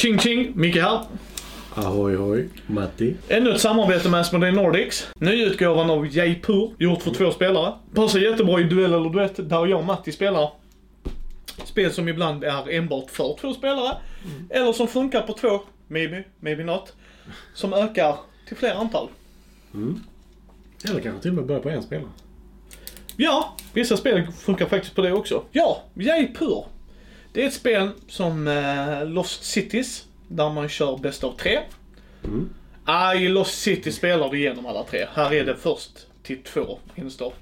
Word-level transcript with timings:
Ching 0.00 0.18
ching, 0.18 0.52
Micke 0.54 0.76
här. 0.76 1.00
Ahoy 1.74 2.16
hoj, 2.16 2.48
Matti. 2.66 3.14
Ännu 3.28 3.50
ett 3.54 3.60
samarbete 3.60 4.08
med 4.08 4.20
Asmodee 4.20 4.52
Nordics. 4.52 5.08
Nyutgåvan 5.14 5.90
av 5.90 6.16
Jaipur, 6.16 6.74
gjort 6.78 7.02
för 7.02 7.10
två 7.10 7.30
spelare. 7.30 7.72
Passar 7.94 8.18
jättebra 8.18 8.60
i 8.60 8.64
duell 8.64 8.92
eller 8.92 9.10
duett, 9.10 9.48
där 9.50 9.66
jag 9.66 9.78
och 9.78 9.84
Matti 9.84 10.12
spelar. 10.12 10.52
Spel 11.64 11.92
som 11.92 12.08
ibland 12.08 12.44
är 12.44 12.70
enbart 12.70 13.10
för 13.10 13.36
två 13.40 13.54
spelare. 13.54 13.96
Eller 14.50 14.72
som 14.72 14.88
funkar 14.88 15.22
på 15.22 15.32
två, 15.32 15.60
maybe, 15.88 16.24
maybe 16.40 16.64
not. 16.64 16.92
Som 17.54 17.72
ökar 17.72 18.16
till 18.48 18.56
fler 18.56 18.74
antal. 18.74 19.08
Eller 20.84 21.00
kanske 21.00 21.22
till 21.22 21.30
och 21.30 21.36
med 21.36 21.46
börja 21.46 21.60
på 21.60 21.70
en 21.70 21.82
spelare. 21.82 22.10
Ja, 23.16 23.56
vissa 23.72 23.96
spel 23.96 24.26
funkar 24.32 24.66
faktiskt 24.66 24.94
på 24.94 25.02
det 25.02 25.12
också. 25.12 25.42
Ja, 25.52 25.82
Jaipur. 25.94 26.64
Det 27.32 27.42
är 27.42 27.46
ett 27.46 27.54
spel 27.54 27.90
som 28.08 28.48
eh, 28.48 29.06
Lost 29.06 29.44
Cities, 29.44 30.04
där 30.28 30.50
man 30.50 30.68
kör 30.68 30.96
bäst 30.96 31.24
av 31.24 31.36
tre. 31.36 31.58
Ah, 32.84 33.14
I 33.14 33.28
Lost 33.28 33.62
City 33.62 33.92
spelar 33.92 34.30
du 34.30 34.38
igenom 34.38 34.66
alla 34.66 34.84
tre. 34.84 35.06
Här 35.14 35.32
är 35.32 35.44
det 35.44 35.56
först 35.56 36.06
till 36.22 36.42
två 36.42 36.78
instår. 36.94 37.32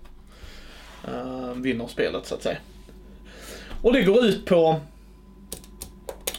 Uh, 1.09 1.53
vinner 1.53 1.87
spelet 1.87 2.27
så 2.27 2.35
att 2.35 2.43
säga. 2.43 2.59
Och 3.83 3.93
det 3.93 4.03
går 4.03 4.25
ut 4.25 4.47
på 4.47 4.81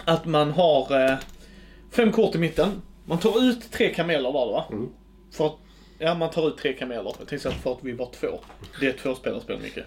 att 0.05 0.25
man 0.25 0.51
har 0.51 1.05
eh, 1.05 1.17
fem 1.91 2.11
kort 2.11 2.35
i 2.35 2.37
mitten. 2.37 2.81
Man 3.05 3.19
tar 3.19 3.43
ut 3.43 3.71
tre 3.71 3.93
kameler 3.93 4.31
var 4.31 4.45
det 4.45 4.51
va? 4.51 4.65
För 5.31 5.45
att, 5.45 5.55
ja, 5.99 6.15
man 6.15 6.29
tar 6.29 6.47
ut 6.47 6.57
tre 6.57 6.73
kameler. 6.73 7.15
Jag 7.19 7.27
tänkte 7.27 7.49
att 7.49 7.55
för 7.55 7.71
att 7.71 7.79
vi 7.81 7.91
var 7.91 8.09
två. 8.19 8.39
Det 8.79 8.85
är 8.85 8.89
ett 8.89 8.97
tvåspelarspel 8.97 9.59
mycket. 9.59 9.85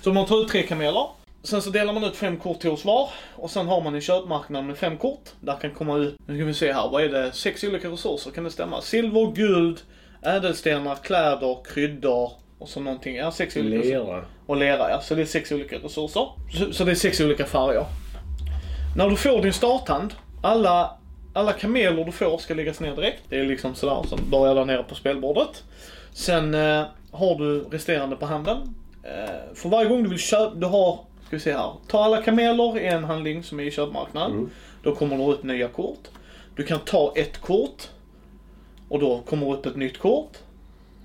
Så 0.00 0.12
man 0.12 0.26
tar 0.26 0.42
ut 0.42 0.48
tre 0.48 0.62
kameler. 0.62 1.06
Sen 1.42 1.62
så 1.62 1.70
delar 1.70 1.92
man 1.92 2.04
ut 2.04 2.16
fem 2.16 2.36
kort 2.36 2.60
till 2.60 2.70
oss 2.70 2.84
var. 2.84 3.08
Och 3.36 3.50
sen 3.50 3.66
har 3.66 3.80
man 3.80 3.94
en 3.94 4.00
köpmarknad 4.00 4.64
med 4.64 4.76
fem 4.78 4.96
kort. 4.96 5.28
Där 5.40 5.56
kan 5.56 5.70
komma 5.70 5.96
ut, 5.96 6.16
nu 6.26 6.36
ska 6.36 6.44
vi 6.44 6.54
se 6.54 6.72
här, 6.72 6.88
vad 6.88 7.04
är 7.04 7.08
det? 7.08 7.32
Sex 7.32 7.64
olika 7.64 7.88
resurser, 7.88 8.30
kan 8.30 8.44
det 8.44 8.50
stämma? 8.50 8.80
Silver, 8.80 9.32
guld, 9.32 9.80
ädelstenar, 10.22 10.94
kläder, 10.94 11.56
kryddor 11.64 12.32
och 12.58 12.68
så 12.68 12.80
någonting. 12.80 13.16
Ja, 13.16 13.30
sex 13.30 13.56
olika 13.56 13.88
Lera. 13.88 14.24
och 14.46 14.56
lera 14.56 14.90
ja. 14.90 15.00
Så 15.00 15.14
det 15.14 15.22
är 15.22 15.26
sex 15.26 15.52
olika 15.52 15.76
resurser. 15.76 16.28
Så, 16.52 16.72
så 16.72 16.84
det 16.84 16.90
är 16.90 16.94
sex 16.94 17.20
olika 17.20 17.44
färger. 17.44 17.84
När 18.96 19.10
du 19.10 19.16
får 19.16 19.42
din 19.42 19.52
starthand, 19.52 20.14
alla, 20.42 20.98
alla 21.34 21.52
kameler 21.52 22.04
du 22.04 22.12
får 22.12 22.38
ska 22.38 22.54
läggas 22.54 22.80
ner 22.80 22.96
direkt. 22.96 23.22
Det 23.28 23.40
är 23.40 23.44
liksom 23.44 23.74
sådär 23.74 24.08
som 24.08 24.18
börjar 24.30 24.54
där 24.54 24.64
nere 24.64 24.82
på 24.82 24.94
spelbordet. 24.94 25.64
Sen 26.12 26.54
eh, 26.54 26.84
har 27.12 27.38
du 27.38 27.60
resterande 27.60 28.16
på 28.16 28.26
handen. 28.26 28.74
Eh, 29.02 29.54
för 29.54 29.68
varje 29.68 29.88
gång 29.88 30.02
du 30.02 30.08
vill 30.08 30.18
köpa, 30.18 30.54
du 30.54 30.66
har, 30.66 30.98
ska 31.28 31.36
vi 31.36 31.40
se 31.40 31.52
här. 31.52 31.72
Ta 31.86 32.04
alla 32.04 32.22
kameler 32.22 32.78
i 32.78 32.86
en 32.86 33.04
handling 33.04 33.42
som 33.42 33.60
är 33.60 33.64
i 33.64 33.70
köpmarknaden. 33.70 34.50
Då 34.82 34.94
kommer 34.94 35.16
det 35.18 35.24
upp 35.24 35.42
nya 35.42 35.68
kort. 35.68 36.08
Du 36.56 36.62
kan 36.62 36.78
ta 36.80 37.12
ett 37.16 37.38
kort. 37.40 37.88
Och 38.88 38.98
då 39.00 39.20
kommer 39.20 39.52
upp 39.52 39.66
ett 39.66 39.76
nytt 39.76 39.98
kort. 39.98 40.38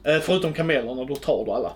Eh, 0.03 0.19
förutom 0.19 0.53
kamelerna, 0.53 1.03
då 1.05 1.15
tar 1.15 1.45
du 1.45 1.51
alla. 1.51 1.73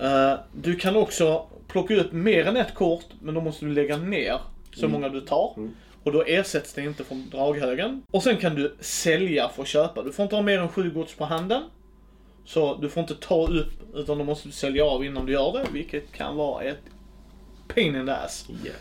Eh, 0.00 0.38
du 0.52 0.76
kan 0.76 0.96
också 0.96 1.46
plocka 1.68 1.94
upp 1.96 2.12
mer 2.12 2.46
än 2.46 2.56
ett 2.56 2.74
kort, 2.74 3.04
men 3.20 3.34
då 3.34 3.40
måste 3.40 3.64
du 3.64 3.72
lägga 3.72 3.96
ner 3.96 4.38
så 4.74 4.88
många 4.88 5.08
du 5.08 5.20
tar. 5.20 5.52
Och 6.02 6.12
då 6.12 6.22
ersätts 6.22 6.72
det 6.72 6.82
inte 6.82 7.04
från 7.04 7.28
draghögen. 7.30 8.02
Och 8.10 8.22
sen 8.22 8.36
kan 8.36 8.54
du 8.54 8.76
sälja 8.80 9.48
för 9.48 9.62
att 9.62 9.68
köpa. 9.68 10.02
Du 10.02 10.12
får 10.12 10.22
inte 10.22 10.36
ha 10.36 10.42
mer 10.42 10.58
än 10.58 10.68
sju 10.68 10.90
gods 10.90 11.14
på 11.14 11.24
handen. 11.24 11.62
Så 12.44 12.74
du 12.74 12.88
får 12.88 13.00
inte 13.00 13.14
ta 13.14 13.46
upp, 13.46 13.72
utan 13.94 14.18
då 14.18 14.24
måste 14.24 14.48
du 14.48 14.52
sälja 14.52 14.84
av 14.84 15.04
innan 15.04 15.26
du 15.26 15.32
gör 15.32 15.52
det, 15.52 15.66
vilket 15.72 16.12
kan 16.12 16.36
vara 16.36 16.62
ett 16.62 16.78
pain 17.68 17.96
in 17.96 18.06
the 18.06 18.12
ass. 18.12 18.46
Ja. 18.64 18.72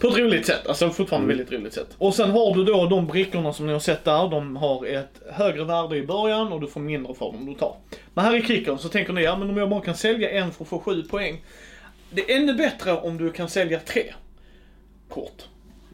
På 0.00 0.08
ett 0.08 0.16
roligt 0.16 0.46
sätt, 0.46 0.66
alltså 0.66 0.90
fortfarande 0.90 1.28
väldigt 1.28 1.52
roligt 1.52 1.72
sätt. 1.72 1.88
Och 1.98 2.14
sen 2.14 2.30
har 2.30 2.54
du 2.54 2.64
då 2.64 2.86
de 2.86 3.06
brickorna 3.06 3.52
som 3.52 3.66
ni 3.66 3.72
har 3.72 3.80
sett 3.80 4.04
där, 4.04 4.28
de 4.28 4.56
har 4.56 4.86
ett 4.86 5.22
högre 5.30 5.64
värde 5.64 5.96
i 5.96 6.06
början 6.06 6.52
och 6.52 6.60
du 6.60 6.66
får 6.66 6.80
mindre 6.80 7.14
för 7.14 7.26
dem 7.26 7.46
du 7.46 7.54
tar. 7.54 7.76
Men 8.14 8.24
här 8.24 8.36
i 8.36 8.42
kicken 8.42 8.78
så 8.78 8.88
tänker 8.88 9.12
ni, 9.12 9.22
ja 9.22 9.36
men 9.36 9.50
om 9.50 9.56
jag 9.56 9.68
bara 9.68 9.80
kan 9.80 9.96
sälja 9.96 10.30
en 10.30 10.52
för 10.52 10.64
att 10.64 10.68
få 10.68 10.78
sju 10.78 11.02
poäng. 11.02 11.44
Det 12.10 12.32
är 12.32 12.36
ännu 12.36 12.54
bättre 12.54 12.92
om 12.92 13.18
du 13.18 13.32
kan 13.32 13.48
sälja 13.48 13.80
tre 13.80 14.14
kort. 15.08 15.42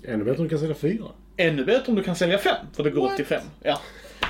Ännu 0.04 0.24
bättre 0.24 0.38
om 0.38 0.44
du 0.44 0.48
kan 0.48 0.58
sälja 0.58 0.74
fyra. 0.74 1.04
Ännu 1.36 1.64
bättre 1.64 1.84
om 1.86 1.94
du 1.94 2.02
kan 2.02 2.16
sälja 2.16 2.38
fem, 2.38 2.66
för 2.72 2.84
det 2.84 2.90
går 2.90 3.10
upp 3.10 3.16
till 3.16 3.26
fem. 3.26 3.42
Ja. 3.62 3.80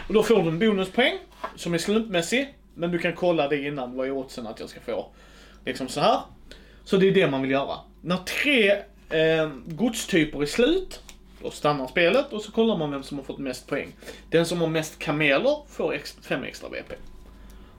Och 0.08 0.14
då 0.14 0.22
får 0.22 0.42
du 0.42 0.48
en 0.48 0.58
bonuspoäng 0.58 1.19
som 1.56 1.75
är 1.75 1.78
slumpmässig, 1.78 2.54
men 2.75 2.91
du 2.91 2.98
kan 2.98 3.12
kolla 3.12 3.48
det 3.48 3.62
innan, 3.62 3.97
vad 3.97 4.06
är 4.06 4.10
oddsen 4.10 4.47
att 4.47 4.60
jag 4.60 4.69
ska 4.69 4.81
få. 4.81 5.06
Liksom 5.64 5.88
så 5.88 6.00
här. 6.00 6.20
Så 6.84 6.97
det 6.97 7.08
är 7.08 7.12
det 7.12 7.31
man 7.31 7.42
vill 7.42 7.50
göra. 7.50 7.76
När 8.06 8.17
tre 8.17 8.71
eh, 9.11 9.50
godstyper 9.67 10.43
är 10.43 10.47
slut, 10.47 11.00
då 11.43 11.50
stannar 11.50 11.87
spelet 11.87 12.33
och 12.33 12.43
så 12.43 12.53
kollar 12.53 12.77
man 12.77 12.91
vem 12.91 13.03
som 13.03 13.17
har 13.19 13.25
fått 13.25 13.39
mest 13.39 13.67
poäng. 13.67 13.89
Den 14.31 14.47
som 14.47 14.61
har 14.61 14.69
mest 14.69 14.99
kameler 14.99 15.56
får 15.69 15.94
ex- 15.94 16.17
fem 16.22 16.44
extra 16.44 16.69
BP. 16.69 16.94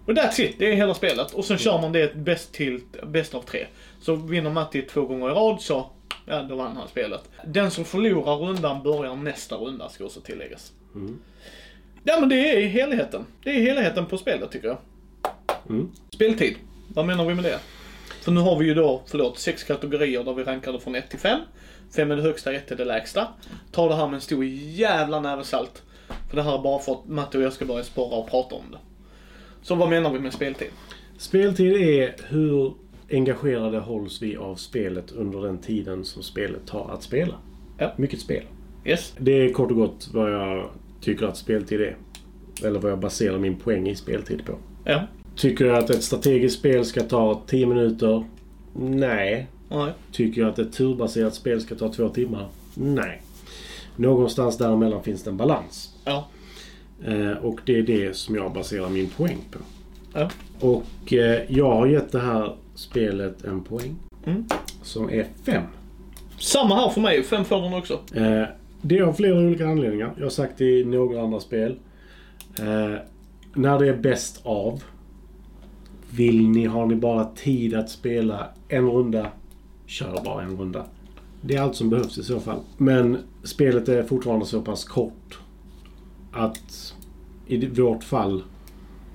Och 0.06 0.14
that's 0.14 0.42
it, 0.42 0.56
det 0.60 0.72
är 0.72 0.76
hela 0.76 0.94
spelet. 0.94 1.34
Och 1.34 1.46
sen 1.46 1.58
kör 1.58 1.82
man 1.82 1.92
det 1.92 2.16
bäst 2.16 2.54
till 2.54 2.82
bäst 3.08 3.36
av 3.36 3.42
tre. 3.42 3.66
Så 4.02 4.16
vinner 4.16 4.50
Matti 4.50 4.82
två 4.82 5.02
gånger 5.02 5.30
i 5.32 5.34
rad 5.34 5.62
så, 5.62 5.90
ja 6.26 6.44
då 6.44 6.56
vann 6.56 6.78
han 6.78 6.88
spelet. 6.88 7.22
Den 7.46 7.72
som 7.72 7.86
förlorar 7.86 8.36
rundan 8.36 8.84
börjar 8.84 9.16
nästa 9.16 9.56
runda 9.56 9.90
ska 9.90 10.06
också 10.06 10.22
tilläggas. 10.22 10.72
Ja 12.04 12.20
men 12.20 12.30
det 12.30 12.36
är 12.64 12.68
helheten. 12.68 13.26
Det 13.44 13.50
är 13.50 13.62
helheten 13.62 14.06
på 14.06 14.18
spelet 14.18 14.52
tycker 14.52 14.68
jag. 14.68 14.78
Mm. 15.70 15.92
Speltid, 16.14 16.56
vad 16.88 17.06
menar 17.06 17.26
vi 17.26 17.36
med 17.36 17.44
det? 17.44 17.60
För 18.28 18.32
nu 18.32 18.42
har 18.42 18.60
vi 18.60 18.66
ju 18.66 18.74
då, 18.74 19.02
förlåt, 19.06 19.40
sex 19.40 19.64
kategorier 19.64 20.24
där 20.24 20.34
vi 20.34 20.44
rankade 20.44 20.80
från 20.80 20.96
1 20.96 21.10
till 21.10 21.20
5. 21.20 21.40
5 21.96 22.12
är 22.12 22.16
det 22.16 22.22
högsta, 22.22 22.54
1 22.54 22.72
är 22.72 22.76
det 22.76 22.86
lägsta. 22.86 23.28
Ta 23.72 23.88
det 23.88 23.96
här 23.96 24.08
med 24.08 24.16
en 24.16 24.22
stor 24.22 24.46
jävla 24.46 25.20
näve 25.20 25.44
salt. 25.44 25.84
För 26.30 26.36
det 26.36 26.44
här 26.44 26.58
är 26.60 26.62
bara 26.64 26.80
för 26.80 26.92
att 26.92 27.08
Matte 27.08 27.38
och 27.38 27.44
jag 27.44 27.54
ska 27.54 27.66
börja 27.66 27.84
spara 27.84 28.16
och 28.16 28.30
prata 28.30 28.56
om 28.56 28.72
det. 28.72 28.78
Så 29.62 29.76
vad 29.76 29.90
menar 29.90 30.10
vi 30.10 30.20
med 30.20 30.34
speltid? 30.34 30.68
Speltid 31.18 31.74
är 31.74 32.16
hur 32.28 32.74
engagerade 33.12 33.80
hålls 33.80 34.22
vi 34.22 34.38
av 34.38 34.56
spelet 34.56 35.12
under 35.12 35.42
den 35.42 35.58
tiden 35.58 36.06
som 36.06 36.24
spelet 36.24 36.68
tar 36.68 36.90
att 36.92 37.04
spela. 37.04 37.36
Ja. 37.78 37.94
Mycket 37.98 38.20
spel. 38.20 38.44
Yes? 38.86 39.14
Det 39.20 39.32
är 39.32 39.54
kort 39.54 39.72
och 39.72 39.78
gott 39.78 40.10
vad 40.14 40.34
jag 40.34 40.70
tycker 41.02 41.26
att 41.26 41.38
speltid 41.38 41.82
är. 41.82 41.98
Eller 42.64 42.80
vad 42.80 42.92
jag 42.92 43.00
baserar 43.00 43.38
min 43.38 43.60
poäng 43.60 43.88
i 43.90 43.96
speltid 43.96 44.46
på. 44.46 44.58
Ja? 44.86 45.08
Tycker 45.38 45.66
jag 45.66 45.78
att 45.78 45.90
ett 45.90 46.04
strategiskt 46.04 46.60
spel 46.60 46.86
ska 46.86 47.02
ta 47.02 47.42
10 47.48 47.66
minuter? 47.66 48.26
Nej. 48.74 49.48
Nej. 49.70 49.92
Tycker 50.12 50.42
jag 50.42 50.50
att 50.50 50.60
ett 50.60 50.74
turbaserat 50.74 51.36
spel 51.36 51.62
ska 51.62 51.76
ta 51.76 51.94
två 51.94 52.10
timmar? 52.10 52.48
Nej. 52.74 53.22
Någonstans 53.96 54.58
däremellan 54.58 55.04
finns 55.04 55.24
det 55.24 55.30
en 55.30 55.38
balans. 55.38 55.96
Ja. 56.06 56.28
Eh, 57.06 57.32
och 57.32 57.60
det 57.66 57.78
är 57.78 57.84
det 57.84 58.16
som 58.16 58.36
jag 58.36 58.54
baserar 58.54 58.90
min 58.90 59.10
poäng 59.10 59.38
på. 59.52 59.60
Ja. 60.14 60.30
Och 60.60 61.14
eh, 61.14 61.42
jag 61.48 61.72
har 61.72 61.88
gett 61.88 62.12
det 62.12 62.20
här 62.20 62.56
spelet 62.76 63.44
en 63.44 63.64
poäng. 63.64 63.96
Mm. 64.26 64.46
Som 64.82 65.10
är 65.10 65.28
5. 65.44 65.64
Samma 66.40 66.76
här 66.76 66.90
för 66.90 67.02
mig, 67.02 67.24
fem 67.24 67.46
får 67.46 67.62
den 67.62 67.74
också. 67.74 67.94
Eh, 68.14 68.44
det 68.82 68.98
är 68.98 69.02
av 69.02 69.14
flera 69.14 69.40
olika 69.40 69.68
anledningar. 69.68 70.14
Jag 70.18 70.26
har 70.26 70.30
sagt 70.30 70.58
det 70.58 70.80
i 70.80 70.86
några 70.86 71.22
andra 71.22 71.40
spel. 71.40 71.80
Eh, 72.60 73.00
när 73.54 73.80
det 73.80 73.88
är 73.88 73.98
bäst 73.98 74.42
av. 74.44 74.84
Vill 76.12 76.48
ni, 76.50 76.66
har 76.66 76.86
ni 76.86 76.96
bara 76.96 77.26
tid 77.26 77.76
att 77.76 77.90
spela 77.90 78.48
en 78.68 78.90
runda, 78.90 79.32
kör 79.86 80.22
bara 80.26 80.44
en 80.44 80.58
runda. 80.58 80.86
Det 81.42 81.56
är 81.56 81.62
allt 81.62 81.76
som 81.76 81.90
behövs 81.90 82.18
i 82.18 82.24
så 82.24 82.40
fall. 82.40 82.60
Men 82.78 83.18
spelet 83.44 83.90
är 83.90 84.04
fortfarande 84.04 84.46
så 84.46 84.62
pass 84.62 84.84
kort 84.84 85.40
att 86.32 86.94
i 87.48 87.66
vårt 87.68 88.04
fall... 88.04 88.44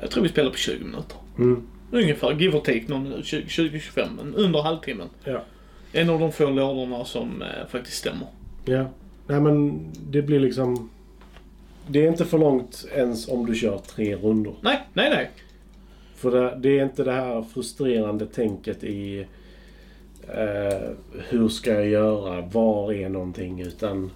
Jag 0.00 0.10
tror 0.10 0.22
vi 0.22 0.28
spelar 0.28 0.50
på 0.50 0.56
20 0.56 0.84
minuter. 0.84 1.16
Mm, 1.38 1.62
Ungefär, 1.90 2.32
give 2.32 2.56
or 2.56 2.60
take, 2.60 2.84
någon 2.86 3.02
minut, 3.02 3.26
20 3.26 3.46
20-25, 3.46 4.08
men 4.16 4.34
under 4.34 4.62
halvtimmen. 4.62 5.08
ja. 5.24 5.42
En 5.92 6.10
av 6.10 6.20
de 6.20 6.32
få 6.32 6.50
lådorna 6.50 7.04
som 7.04 7.42
eh, 7.42 7.48
faktiskt 7.68 7.96
stämmer. 7.96 8.26
Ja. 8.64 8.86
Nej 9.26 9.40
men 9.40 9.86
det 10.10 10.22
blir 10.22 10.40
liksom... 10.40 10.90
Det 11.88 12.04
är 12.04 12.08
inte 12.08 12.24
för 12.24 12.38
långt 12.38 12.84
ens 12.94 13.28
om 13.28 13.46
du 13.46 13.54
kör 13.54 13.78
tre 13.78 14.16
rundor. 14.16 14.54
Nej, 14.60 14.80
nej, 14.92 15.10
nej. 15.10 15.30
För 16.22 16.30
det, 16.30 16.58
det 16.60 16.78
är 16.78 16.84
inte 16.84 17.04
det 17.04 17.12
här 17.12 17.42
frustrerande 17.42 18.26
tänket 18.26 18.84
i 18.84 19.26
eh, 20.28 20.90
hur 21.28 21.48
ska 21.48 21.72
jag 21.72 21.88
göra, 21.88 22.40
var 22.40 22.92
är 22.92 23.08
någonting, 23.08 23.60
utan 23.60 24.10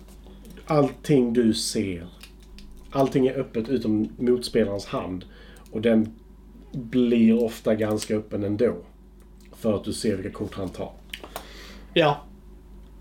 allting 0.67 1.33
du 1.33 1.55
ser, 1.55 2.07
allting 2.91 3.27
är 3.27 3.39
öppet 3.39 3.69
utom 3.69 4.09
motspelarens 4.19 4.87
hand. 4.87 5.25
Och 5.71 5.81
den 5.81 6.15
blir 6.73 7.45
ofta 7.45 7.75
ganska 7.75 8.17
öppen 8.17 8.45
ändå. 8.45 8.77
För 9.57 9.75
att 9.75 9.85
du 9.85 9.93
ser 9.93 10.17
vilka 10.17 10.39
kort 10.39 10.55
han 10.55 10.69
tar. 10.69 10.93
Ja. 11.95 12.21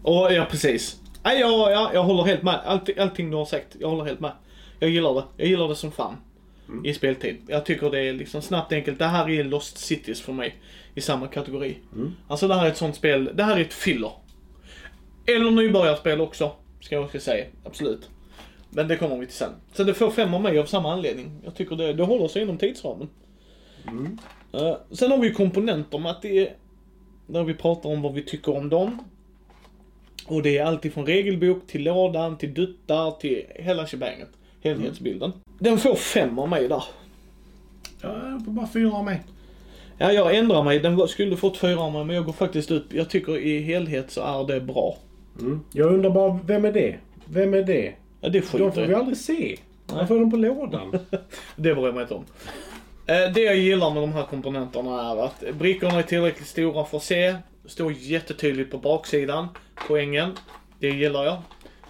Och 0.01 0.33
ja, 0.33 0.47
precis. 0.51 1.01
Ja, 1.23 1.33
jag, 1.33 1.71
ja, 1.71 1.91
jag 1.93 2.03
håller 2.03 2.23
helt 2.23 2.43
med. 2.43 2.59
Allt, 2.65 2.99
allting 2.99 3.31
du 3.31 3.37
har 3.37 3.45
sagt, 3.45 3.75
jag 3.79 3.89
håller 3.89 4.03
helt 4.03 4.19
med. 4.19 4.31
Jag 4.79 4.89
gillar 4.89 5.13
det. 5.13 5.23
Jag 5.37 5.47
gillar 5.47 5.67
det 5.67 5.75
som 5.75 5.91
fan. 5.91 6.15
I 6.83 6.93
speltid. 6.93 7.37
Jag 7.47 7.65
tycker 7.65 7.89
det 7.89 7.99
är 7.99 8.13
liksom 8.13 8.41
snabbt 8.41 8.73
enkelt. 8.73 8.99
Det 8.99 9.05
här 9.05 9.29
är 9.29 9.43
Lost 9.43 9.77
Cities 9.77 10.21
för 10.21 10.33
mig. 10.33 10.55
I 10.95 11.01
samma 11.01 11.27
kategori. 11.27 11.77
Alltså 12.27 12.47
det 12.47 12.55
här 12.55 12.65
är 12.65 12.69
ett 12.69 12.77
sånt 12.77 12.95
spel. 12.95 13.31
Det 13.33 13.43
här 13.43 13.57
är 13.57 13.61
ett 13.61 13.73
filler. 13.73 14.11
Eller 15.25 15.51
nybörjarspel 15.51 16.21
också. 16.21 16.51
Ska 16.79 16.95
jag 16.95 17.03
också 17.03 17.19
säga. 17.19 17.45
Absolut. 17.63 18.09
Men 18.69 18.87
det 18.87 18.97
kommer 18.97 19.17
vi 19.17 19.25
till 19.25 19.35
sen. 19.35 19.51
Så 19.73 19.83
det 19.83 19.93
får 19.93 20.11
fem 20.11 20.33
av 20.33 20.41
mig 20.41 20.59
av 20.59 20.65
samma 20.65 20.93
anledning. 20.93 21.31
Jag 21.43 21.55
tycker 21.55 21.75
det, 21.75 21.93
det 21.93 22.03
håller 22.03 22.27
sig 22.27 22.41
inom 22.41 22.57
tidsramen. 22.57 23.09
Mm. 23.87 24.17
Eh, 24.53 24.77
sen 24.91 25.11
har 25.11 25.17
vi 25.17 25.27
ju 25.27 25.33
komponenter 25.33 26.09
att 26.09 26.21
det 26.21 26.39
är, 26.39 26.55
där 27.27 27.43
vi 27.43 27.53
pratar 27.53 27.89
om 27.89 28.01
vad 28.01 28.13
vi 28.13 28.23
tycker 28.23 28.57
om 28.57 28.69
dem. 28.69 29.03
Och 30.27 30.41
det 30.41 30.57
är 30.57 30.65
allt 30.65 30.85
ifrån 30.85 31.05
regelbok 31.05 31.67
till 31.67 31.83
lådan, 31.83 32.37
till 32.37 32.53
duttar, 32.53 33.11
till 33.11 33.43
hela 33.55 33.87
shebanget. 33.87 34.29
Helhetsbilden. 34.63 35.31
Den 35.59 35.77
får 35.77 35.95
fem 35.95 36.39
av 36.39 36.49
mig 36.49 36.67
där. 36.67 36.83
Ja, 38.01 38.29
jag 38.29 38.45
får 38.45 38.51
bara 38.51 38.67
fyra 38.67 38.93
av 38.93 39.05
mig. 39.05 39.21
Ja, 39.97 40.11
jag 40.11 40.35
ändrar 40.35 40.63
mig. 40.63 40.79
Den 40.79 41.07
skulle 41.07 41.37
fått 41.37 41.57
fyra 41.57 41.79
av 41.79 41.91
mig, 41.93 42.05
men 42.05 42.15
jag 42.15 42.25
går 42.25 42.33
faktiskt 42.33 42.71
upp. 42.71 42.93
Jag 42.93 43.09
tycker 43.09 43.37
i 43.37 43.59
helhet 43.59 44.11
så 44.11 44.21
är 44.21 44.47
det 44.53 44.61
bra. 44.61 44.97
Mm. 45.39 45.59
Jag 45.73 45.93
undrar 45.93 46.09
bara, 46.09 46.39
vem 46.45 46.65
är 46.65 46.71
det? 46.71 46.95
Vem 47.25 47.53
är 47.53 47.63
det? 47.63 47.93
Ja, 48.21 48.29
det 48.29 48.39
De 48.39 48.41
skiter 48.41 48.71
får 48.71 48.81
jag 48.81 48.87
vi 48.87 48.93
aldrig 48.95 49.17
se. 49.17 49.57
Varför 49.85 50.15
är 50.15 50.19
de 50.19 50.31
på 50.31 50.37
lådan? 50.37 50.91
Det 51.55 51.75
bryr 51.75 51.85
jag 51.85 51.93
mig 51.93 52.01
inte 52.01 52.13
om. 52.13 52.25
Eh, 53.05 53.33
Det 53.33 53.41
jag 53.41 53.55
gillar 53.57 53.91
med 53.91 54.03
de 54.03 54.13
här 54.13 54.23
komponenterna 54.23 55.11
är 55.11 55.25
att 55.25 55.43
brickorna 55.59 55.99
är 55.99 56.03
tillräckligt 56.03 56.47
stora 56.47 56.85
för 56.85 56.97
att 56.97 57.03
se. 57.03 57.35
Står 57.65 57.93
jättetydligt 57.93 58.71
på 58.71 58.77
baksidan, 58.77 59.47
poängen. 59.87 60.31
Det 60.79 60.89
gillar 60.89 61.23
jag. 61.25 61.37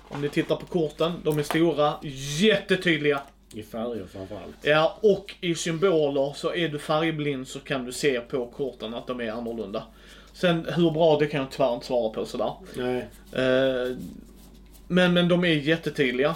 Om 0.10 0.22
ni 0.22 0.30
tittar 0.30 0.56
på 0.56 0.66
korten, 0.66 1.12
de 1.24 1.40
är 1.40 1.44
stora, 1.44 1.94
jättetydliga. 2.40 3.22
I 3.54 3.64
färger 3.64 4.06
framförallt. 4.14 4.56
Ja, 4.62 4.98
och 5.02 5.36
i 5.42 5.56
symboler 5.56 6.34
så 6.36 6.54
är 6.54 6.70
du 6.70 6.80
färgblind 6.80 7.48
så 7.48 7.60
kan 7.60 7.86
du 7.86 7.92
se 7.92 8.20
på 8.20 8.46
korten 8.48 8.94
att 8.94 9.08
de 9.08 9.22
är 9.22 9.32
annorlunda. 9.32 9.84
Sen 10.34 10.68
hur 10.76 10.92
bra, 10.92 11.18
det 11.20 11.28
kan 11.28 11.40
jag 11.40 11.52
tyvärr 11.52 11.74
inte 11.74 11.86
svara 11.86 12.10
på 12.10 12.26
sådär. 12.26 12.52
Nej. 12.76 13.08
Eh, 13.32 13.98
Men, 14.88 15.14
men 15.14 15.28
de 15.28 15.44
är 15.44 15.48
jättetydliga. 15.48 16.36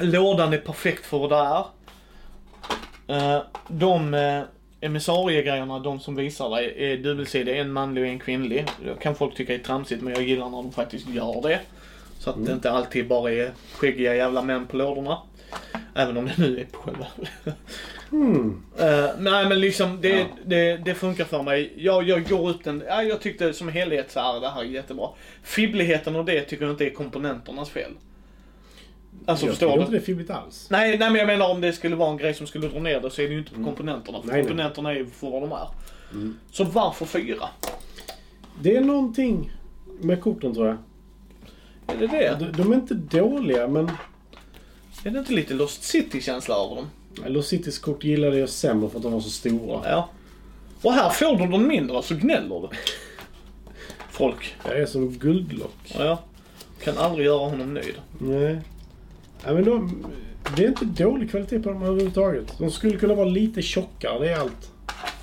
Lådan 0.00 0.52
är 0.52 0.58
perfekt 0.58 1.06
för 1.06 1.18
vad 1.18 1.30
det 1.30 1.36
är. 1.36 1.64
Eh, 3.36 3.42
De 3.68 4.14
eh, 4.14 4.42
emissariegrejerna, 4.80 5.78
de 5.78 6.00
som 6.00 6.14
visar 6.16 6.50
dig, 6.50 6.92
är 6.92 6.96
dubbelsidiga. 6.96 7.56
En 7.56 7.72
manlig 7.72 8.02
och 8.04 8.08
en 8.10 8.18
kvinnlig. 8.18 8.66
Det 8.84 9.00
kan 9.02 9.14
folk 9.14 9.34
tycka 9.36 9.54
är 9.54 9.58
tramsigt, 9.58 10.02
men 10.02 10.12
jag 10.12 10.22
gillar 10.22 10.48
när 10.48 10.56
de 10.56 10.72
faktiskt 10.72 11.08
gör 11.08 11.42
det. 11.42 11.60
Så 12.18 12.30
att 12.30 12.46
det 12.46 12.52
inte 12.52 12.70
alltid 12.70 13.08
bara 13.08 13.32
är 13.32 13.50
skäggiga 13.74 14.14
jävla 14.14 14.42
män 14.42 14.66
på 14.66 14.76
lådorna. 14.76 15.18
Även 15.96 16.16
om 16.16 16.24
det 16.26 16.32
nu 16.38 16.60
är 16.60 16.64
på 16.64 16.78
själva. 16.78 17.06
Hmm. 18.10 18.62
Eh, 18.78 19.06
nej 19.18 19.48
men 19.48 19.60
liksom 19.60 20.00
det, 20.00 20.08
Ja. 20.08 20.24
det, 20.44 20.76
det 20.76 20.94
funkar 20.94 21.24
för 21.24 21.42
mig. 21.42 21.72
Jag, 21.76 22.08
jag 22.08 22.28
går 22.28 22.48
upp 22.50 22.64
den, 22.64 22.82
ja, 22.88 23.02
jag 23.02 23.20
tyckte 23.20 23.52
som 23.52 23.68
helhet 23.68 24.10
så 24.10 24.20
är 24.36 24.40
det 24.40 24.48
här 24.50 24.62
jättebra. 24.62 25.08
Fibbligheten 25.42 26.16
och 26.16 26.24
det 26.24 26.40
tycker 26.40 26.64
jag 26.64 26.72
inte 26.72 26.86
är 26.86 26.90
komponenternas 26.90 27.70
fel. 27.70 27.90
Alltså 29.26 29.46
jag 29.46 29.52
förstår 29.54 29.72
du? 29.74 29.80
inte 29.80 29.90
det 29.92 29.98
är 29.98 30.00
fibbigt 30.00 30.30
alls. 30.30 30.66
Nej, 30.70 30.98
nej 30.98 31.10
men 31.10 31.18
jag 31.18 31.26
menar 31.26 31.50
om 31.50 31.60
det 31.60 31.72
skulle 31.72 31.96
vara 31.96 32.10
en 32.10 32.16
grej 32.16 32.34
som 32.34 32.46
skulle 32.46 32.68
dra 32.68 32.78
ner 32.80 33.00
det 33.00 33.10
så 33.10 33.22
är 33.22 33.26
det 33.26 33.32
ju 33.32 33.38
inte 33.38 33.54
på 33.54 33.64
komponenterna. 33.64 34.18
För 34.22 34.28
Mm. 34.28 34.34
Nej, 34.34 34.42
nej. 34.42 34.48
komponenterna 34.48 34.90
är 34.90 34.94
ju 34.94 35.06
för 35.06 35.30
vad 35.30 35.42
de 35.42 35.52
är. 35.52 35.68
Mm. 36.12 36.38
Så 36.50 36.64
varför 36.64 37.06
fyra? 37.06 37.48
Det 38.62 38.76
är 38.76 38.80
någonting 38.80 39.52
med 40.00 40.20
korten 40.22 40.54
tror 40.54 40.66
jag. 40.66 40.76
Är 41.96 42.00
det 42.00 42.06
det? 42.06 42.36
De, 42.38 42.62
de 42.62 42.72
är 42.72 42.76
inte 42.76 42.94
dåliga 42.94 43.68
men 43.68 43.90
Är 45.06 45.10
det 45.10 45.18
inte 45.18 45.32
lite 45.32 45.54
Lost 45.54 45.82
City-känsla 45.82 46.54
över 46.54 46.76
dem? 46.76 46.86
Lost 47.26 47.48
Citys 47.48 47.78
kort 47.78 48.04
gillade 48.04 48.38
jag 48.38 48.48
sämre 48.48 48.90
för 48.90 48.96
att 48.96 49.02
de 49.02 49.12
var 49.12 49.20
så 49.20 49.30
stora. 49.30 49.90
Ja. 49.90 50.08
Och 50.82 50.92
här 50.92 51.10
får 51.10 51.36
du 51.36 51.46
dem 51.46 51.68
mindre 51.68 52.02
så 52.02 52.14
gnäller 52.14 52.60
du. 52.60 52.68
Folk. 54.10 54.56
Jag 54.64 54.80
är 54.80 54.86
som 54.86 55.10
guldlock. 55.10 55.94
Ja. 55.98 56.22
Kan 56.84 56.98
aldrig 56.98 57.26
göra 57.26 57.48
honom 57.48 57.74
nöjd. 57.74 57.94
Nej. 58.18 58.60
Ja, 59.44 59.52
men 59.52 59.64
de, 59.64 60.06
det 60.56 60.64
är 60.64 60.68
inte 60.68 60.84
dålig 60.84 61.30
kvalitet 61.30 61.58
på 61.58 61.68
dem 61.68 61.82
överhuvudtaget. 61.82 62.58
De 62.58 62.70
skulle 62.70 62.96
kunna 62.96 63.14
vara 63.14 63.28
lite 63.28 63.62
tjockare, 63.62 64.18
det 64.18 64.32
är 64.32 64.38
allt. 64.38 64.70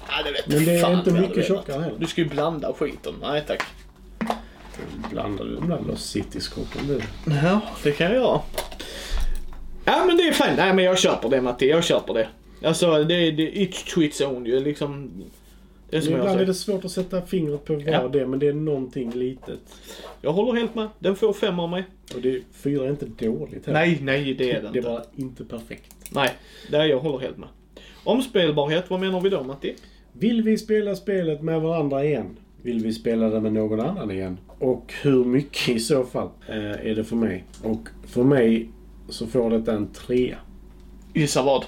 Ja, 0.07 0.23
det 0.25 0.31
vet 0.31 0.47
Men 0.47 0.65
det 0.65 0.79
är 0.79 0.97
inte 0.97 1.11
mycket 1.11 1.47
tjockare 1.47 1.81
heller. 1.81 1.99
Du 1.99 2.07
ska 2.07 2.21
ju 2.21 2.29
blanda 2.29 2.73
skiten. 2.73 3.13
Nej 3.21 3.43
tack. 3.47 3.63
Blandar 5.11 5.45
du 5.45 5.55
de 5.55 5.69
där 5.69 5.79
Lost 5.87 6.09
Citys-korten 6.09 6.87
du? 6.87 7.01
Ja, 7.33 7.61
det 7.83 7.91
kan 7.91 8.07
jag 8.07 8.15
göra. 8.15 8.41
Ja 9.85 10.03
men 10.07 10.17
det 10.17 10.23
är 10.23 10.31
fint. 10.31 10.57
Nej 10.57 10.73
men 10.73 10.85
jag 10.85 10.99
köper 10.99 11.29
det 11.29 11.41
Matti. 11.41 11.69
Jag 11.69 11.83
köper 11.83 12.13
det. 12.13 12.27
Alltså 12.67 13.03
det 13.03 13.15
är 13.15 13.31
det, 13.31 13.51
it's 13.51 13.93
to 13.93 14.01
its 14.01 14.21
own 14.21 14.45
ju. 14.45 14.59
Liksom, 14.59 15.11
det 15.89 15.97
är 15.97 16.01
som 16.01 16.11
jag 16.11 16.19
Ibland 16.19 16.29
är 16.31 16.35
säger. 16.35 16.47
det 16.47 16.53
svårt 16.53 16.85
att 16.85 16.91
sätta 16.91 17.21
fingret 17.21 17.65
på 17.65 17.73
vad 17.73 17.83
Ja. 17.83 18.07
det 18.07 18.21
är, 18.21 18.25
men 18.25 18.39
det 18.39 18.47
är 18.47 18.53
någonting 18.53 19.11
litet. 19.11 19.59
Jag 20.21 20.33
håller 20.33 20.59
helt 20.59 20.75
med. 20.75 20.87
Den 20.99 21.15
får 21.15 21.33
fem 21.33 21.59
av 21.59 21.69
mig. 21.69 21.83
Och 22.15 22.21
det, 22.21 22.41
fyra 22.53 22.85
är 22.85 22.89
inte 22.89 23.05
dåligt 23.05 23.65
heller. 23.65 23.79
Nej, 23.79 23.97
nej 24.01 24.33
det 24.33 24.51
är 24.51 24.53
det 24.53 24.59
Det 24.61 24.65
är 24.67 24.77
inte. 24.77 24.81
bara 24.81 25.03
inte 25.15 25.45
perfekt. 25.45 25.95
Nej, 26.11 26.29
det 26.71 26.77
är 26.77 26.85
jag 26.85 26.99
håller 26.99 27.19
helt 27.19 27.37
med. 27.37 27.49
Omspelbarhet, 28.03 28.89
vad 28.89 28.99
menar 28.99 29.21
vi 29.21 29.29
då 29.29 29.43
Matti? 29.43 29.75
Vill 30.13 30.41
vi 30.43 30.57
spela 30.57 30.95
spelet 30.95 31.41
med 31.41 31.61
varandra 31.61 32.05
igen? 32.05 32.37
Vill 32.61 32.79
vi 32.83 32.93
spela 32.93 33.29
det 33.29 33.39
med 33.41 33.53
någon 33.53 33.79
annan 33.79 34.11
igen? 34.11 34.37
Och 34.59 34.93
hur 35.01 35.25
mycket 35.25 35.69
i 35.69 35.79
så 35.79 36.03
fall 36.03 36.29
eh, 36.49 36.55
är 36.89 36.95
det 36.95 37.03
för 37.03 37.15
mig? 37.15 37.43
Och 37.63 37.87
för 38.07 38.23
mig 38.23 38.69
så 39.09 39.27
får 39.27 39.49
detta 39.49 39.73
en 39.73 39.93
trea. 39.93 40.37
Gissa 41.13 41.41
vad? 41.43 41.65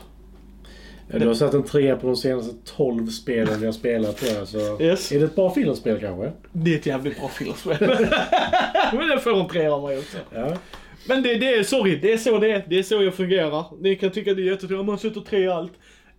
Eh, 1.09 1.19
Du 1.19 1.27
har 1.27 1.33
satt 1.33 1.53
en 1.53 1.63
trea 1.63 1.95
på 1.95 2.07
de 2.07 2.15
senaste 2.15 2.55
12 2.65 3.07
spelen 3.07 3.59
vi 3.59 3.65
har 3.65 3.73
spelat 3.73 4.17
tror 4.17 4.31
jag. 4.33 4.47
Så 4.47 4.81
Yes. 4.83 5.11
Är 5.11 5.19
det 5.19 5.25
ett 5.25 5.35
bra 5.35 5.53
filmspel 5.53 5.99
kanske? 5.99 6.31
Det 6.51 6.73
är 6.73 6.77
ett 6.77 6.85
jävligt 6.85 7.19
bra 7.19 7.27
filmspel. 7.29 7.77
men 8.93 9.07
den 9.07 9.19
får 9.19 9.39
en 9.39 9.47
trea 9.47 9.73
av 9.73 9.83
mig 9.83 9.97
också. 9.97 10.17
Ja. 10.33 10.53
Men 11.07 11.23
det, 11.23 11.35
det 11.35 11.53
är, 11.53 11.63
sorry, 11.63 11.95
det 11.95 12.13
är 12.13 12.17
så 12.17 12.37
det 12.39 12.51
är. 12.51 12.65
Det 12.69 12.79
är 12.79 12.83
så 12.83 13.03
jag 13.03 13.13
fungerar. 13.13 13.65
Ni 13.79 13.95
kan 13.95 14.11
tycka 14.11 14.33
det 14.33 14.41
är 14.41 14.45
jättetråkigt 14.45 14.79
om 14.79 14.85
man 14.85 14.99
sätter 14.99 15.21
tre 15.21 15.39
i 15.39 15.47
allt. 15.47 15.73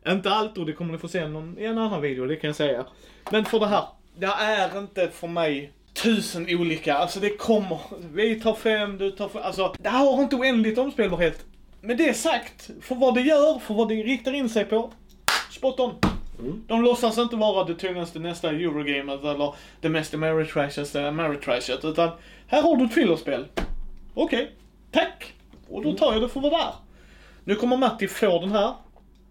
Inte 0.09 0.31
allt 0.31 0.59
och 0.59 0.67
det 0.67 0.73
kommer 0.73 0.93
ni 0.93 0.99
få 0.99 1.09
se 1.09 1.29
någon, 1.29 1.59
i 1.59 1.65
en 1.65 1.79
annan 1.79 2.03
video, 2.03 2.27
det 2.27 2.37
kan 2.37 2.49
jag 2.49 2.57
säga. 2.57 2.87
Men 3.31 3.45
för 3.45 3.61
det 3.61 3.67
här, 3.67 3.85
det 4.19 4.27
är 4.27 4.79
inte 4.79 5.09
för 5.13 5.27
mig 5.29 5.73
tusen 6.03 6.47
olika, 6.49 6.95
alltså 6.95 7.21
det 7.21 7.31
kommer, 7.31 7.79
vi 8.13 8.41
tar 8.41 8.55
fem, 8.55 8.99
du 8.99 9.11
tar 9.11 9.29
fem, 9.29 9.43
alltså 9.45 9.75
det 9.79 9.89
här 9.89 9.99
har 9.99 10.23
inte 10.23 10.37
oändligt 10.37 10.79
omspelbarhet. 10.79 11.45
Med 11.81 11.97
det 11.97 12.15
sagt, 12.15 12.71
för 12.81 12.95
vad 12.95 13.15
det 13.15 13.21
gör, 13.21 13.59
för 13.59 13.75
vad 13.75 13.89
det 13.89 13.95
riktar 13.95 14.33
in 14.33 14.49
sig 14.49 14.65
på, 14.65 14.93
spot 15.51 15.81
on. 15.81 15.95
Mm. 16.39 16.65
De 16.67 16.83
låtsas 16.83 17.19
inte 17.19 17.37
vara 17.37 17.65
det 17.65 17.75
tungaste 17.75 18.19
nästa 18.19 18.51
Eurogamet 18.51 19.25
eller 19.25 19.55
det 19.81 19.89
mest 19.89 20.15
Ameritrashaste 20.15 21.09
Ameritrashet, 21.09 21.85
utan 21.85 22.11
här 22.47 22.63
har 22.63 22.77
du 22.77 22.85
ett 22.85 22.95
fillerspel. 22.95 23.47
Okej, 24.15 24.51
tack! 24.93 25.33
Och 25.69 25.83
då 25.83 25.93
tar 25.93 26.13
jag 26.13 26.23
det 26.23 26.29
för 26.29 26.41
vad 26.41 26.53
det 26.53 26.57
är. 26.57 26.75
Nu 27.45 27.55
kommer 27.55 27.77
Matti 27.77 28.09
få 28.09 28.41
den 28.41 28.53
här. 28.53 28.75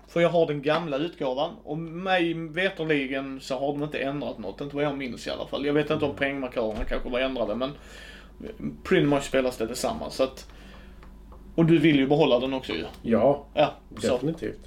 För 0.07 0.21
jag 0.21 0.29
har 0.29 0.47
den 0.47 0.61
gamla 0.61 0.97
utgåvan. 0.97 1.51
Och 1.63 1.77
mig 1.77 2.33
veterligen 2.33 3.39
så 3.41 3.59
har 3.59 3.67
de 3.73 3.83
inte 3.83 3.97
ändrat 3.99 4.37
något. 4.37 4.61
Inte 4.61 4.75
vad 4.75 4.85
jag 4.85 4.97
minns 4.97 5.27
i 5.27 5.29
alla 5.29 5.47
fall. 5.47 5.65
Jag 5.65 5.73
vet 5.73 5.89
inte 5.89 6.05
om 6.05 6.15
poängmarkörerna 6.15 6.83
kanske 6.83 7.09
var 7.09 7.19
ändrade 7.19 7.55
men 7.55 7.71
pretty 8.83 9.05
much 9.05 9.23
spelas 9.23 9.57
det 9.57 9.65
detsamma. 9.65 10.09
Så 10.09 10.23
att, 10.23 10.47
och 11.55 11.65
du 11.65 11.77
vill 11.77 11.95
ju 11.95 12.07
behålla 12.07 12.39
den 12.39 12.53
också 12.53 12.73
ju. 12.73 12.83
Ja, 13.01 13.45
Ja, 13.53 13.73
så. 14.01 14.13
definitivt. 14.13 14.59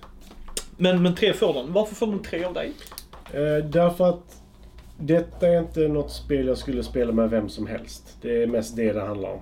Men, 0.76 1.02
men 1.02 1.14
tre 1.14 1.32
får 1.32 1.54
den. 1.54 1.72
Varför 1.72 1.94
får 1.94 2.06
den 2.06 2.22
tre 2.22 2.44
av 2.44 2.54
dig? 2.54 2.72
Eh, 3.32 3.64
därför 3.64 4.08
att 4.08 4.42
detta 4.98 5.48
är 5.48 5.58
inte 5.58 5.80
något 5.80 6.12
spel 6.12 6.46
jag 6.46 6.58
skulle 6.58 6.82
spela 6.82 7.12
med 7.12 7.30
vem 7.30 7.48
som 7.48 7.66
helst. 7.66 8.16
Det 8.22 8.42
är 8.42 8.46
mest 8.46 8.76
det 8.76 8.92
det 8.92 9.00
handlar 9.00 9.30
om. 9.30 9.40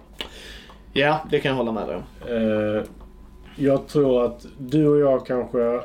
Ja, 0.93 1.21
det 1.31 1.41
kan 1.41 1.49
jag 1.51 1.57
hålla 1.57 1.73
med 1.73 1.89
dig 1.89 1.97
om. 1.97 2.03
Eh, 2.77 2.83
jag 3.57 3.87
tror 3.87 4.25
att 4.25 4.47
du 4.59 4.89
och 4.89 4.99
jag 4.99 5.27
kanske 5.27 5.81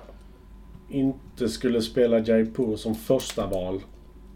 inte 0.89 1.49
skulle 1.49 1.81
spela 1.81 2.19
Jaipur 2.19 2.75
som 2.75 2.95
första 2.95 3.47
val. 3.47 3.79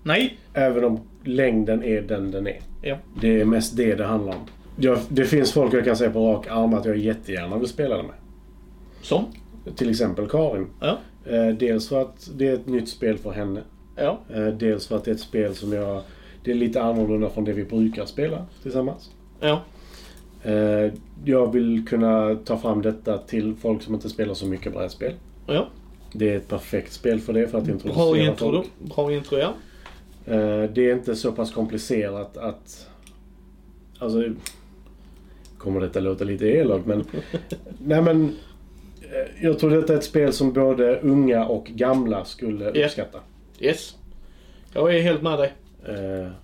Nej. 0.04 0.38
Även 0.54 0.84
om 0.84 1.00
längden 1.24 1.84
är 1.84 2.01
den 2.01 2.32
den 2.32 2.48
är. 2.48 2.60
Ja. 2.82 2.98
Det 3.22 3.42
är 3.42 3.46
mest 3.46 3.77
det 3.77 3.96
det 3.96 4.06
handlar 4.06 4.34
om. 4.34 4.39
Jag, 4.77 5.00
det 5.10 5.25
finns 5.25 5.54
folk 5.54 5.74
jag 5.74 5.86
kan 5.86 5.98
säga 5.98 6.12
på 6.12 6.34
rak 6.34 6.48
arm 6.48 6.74
att 6.74 6.86
jag 6.86 6.98
jättegärna 6.98 7.58
vill 7.58 7.68
spela 7.68 7.98
det 7.98 8.04
med. 8.04 8.15
Som? 9.01 9.25
Till 9.75 9.89
exempel 9.89 10.27
Karin. 10.27 10.68
Ja. 10.80 10.98
Eh, 11.25 11.48
dels 11.48 11.89
för 11.89 12.01
att 12.01 12.30
det 12.36 12.48
är 12.48 12.54
ett 12.54 12.68
nytt 12.68 12.89
spel 12.89 13.18
för 13.18 13.32
henne. 13.32 13.62
Ja. 13.96 14.20
Eh, 14.34 14.48
dels 14.48 14.88
för 14.88 14.96
att 14.96 15.04
det 15.04 15.12
är 15.12 15.15
ett 15.15 15.22
spel 15.22 15.56
som 15.56 15.74
jag... 15.74 16.01
Det 16.44 16.51
är 16.51 16.56
lite 16.56 16.82
annorlunda 16.82 17.30
från 17.30 17.44
det 17.44 17.54
vi 17.54 17.63
brukar 17.63 18.06
spela 18.06 18.46
tillsammans. 18.63 19.12
Ja. 19.39 19.62
Eh, 20.46 20.92
jag 21.25 21.52
vill 21.54 21.88
kunna 21.88 22.36
ta 22.36 22.58
fram 22.58 22.82
detta 22.82 23.18
till 23.18 23.56
folk 23.56 23.82
som 23.84 23.94
inte 23.94 24.10
spelar 24.10 24.34
så 24.34 24.46
mycket 24.46 24.74
brädspel. 24.74 25.14
Ja. 25.48 25.68
Det 26.14 26.30
är 26.34 26.38
ett 26.38 26.48
perfekt 26.48 26.94
spel 26.94 27.20
för 27.20 27.34
det, 27.34 27.48
för 27.48 27.58
att 27.58 27.64
Bra 27.64 27.74
introducera 27.74 28.25
intro 28.32 28.52
då. 28.52 28.58
folk. 28.64 28.96
Bra 28.96 29.14
intro 29.14 29.38
ja. 29.38 29.54
Eh, 30.34 30.64
det 30.74 30.90
är 30.90 30.94
inte 30.94 31.16
så 31.16 31.32
pass 31.32 31.52
komplicerat 31.52 32.38
att... 32.38 32.88
Alltså... 34.00 34.24
Kommer 35.58 35.82
detta 35.82 36.00
låta 36.00 36.24
lite 36.24 36.46
elakt 36.48 36.86
men... 36.86 37.04
nej 37.80 38.02
men... 38.02 38.25
eh, 39.02 39.44
Jag 39.46 39.60
tror 39.60 39.70
detta 39.70 39.94
är 39.94 39.98
ett 39.98 40.04
spel 40.04 40.34
som 40.34 40.54
både 40.54 41.00
unga 41.00 41.46
och 41.46 41.66
gamla 41.66 42.25
skulle 42.25 42.72
Ja. 42.74 42.86
uppskatta. 42.86 43.20
Yes. 43.60 43.96
Jag 44.74 44.96
är 44.96 45.02
helt 45.02 45.22
med 45.22 45.40
dig. 45.40 45.54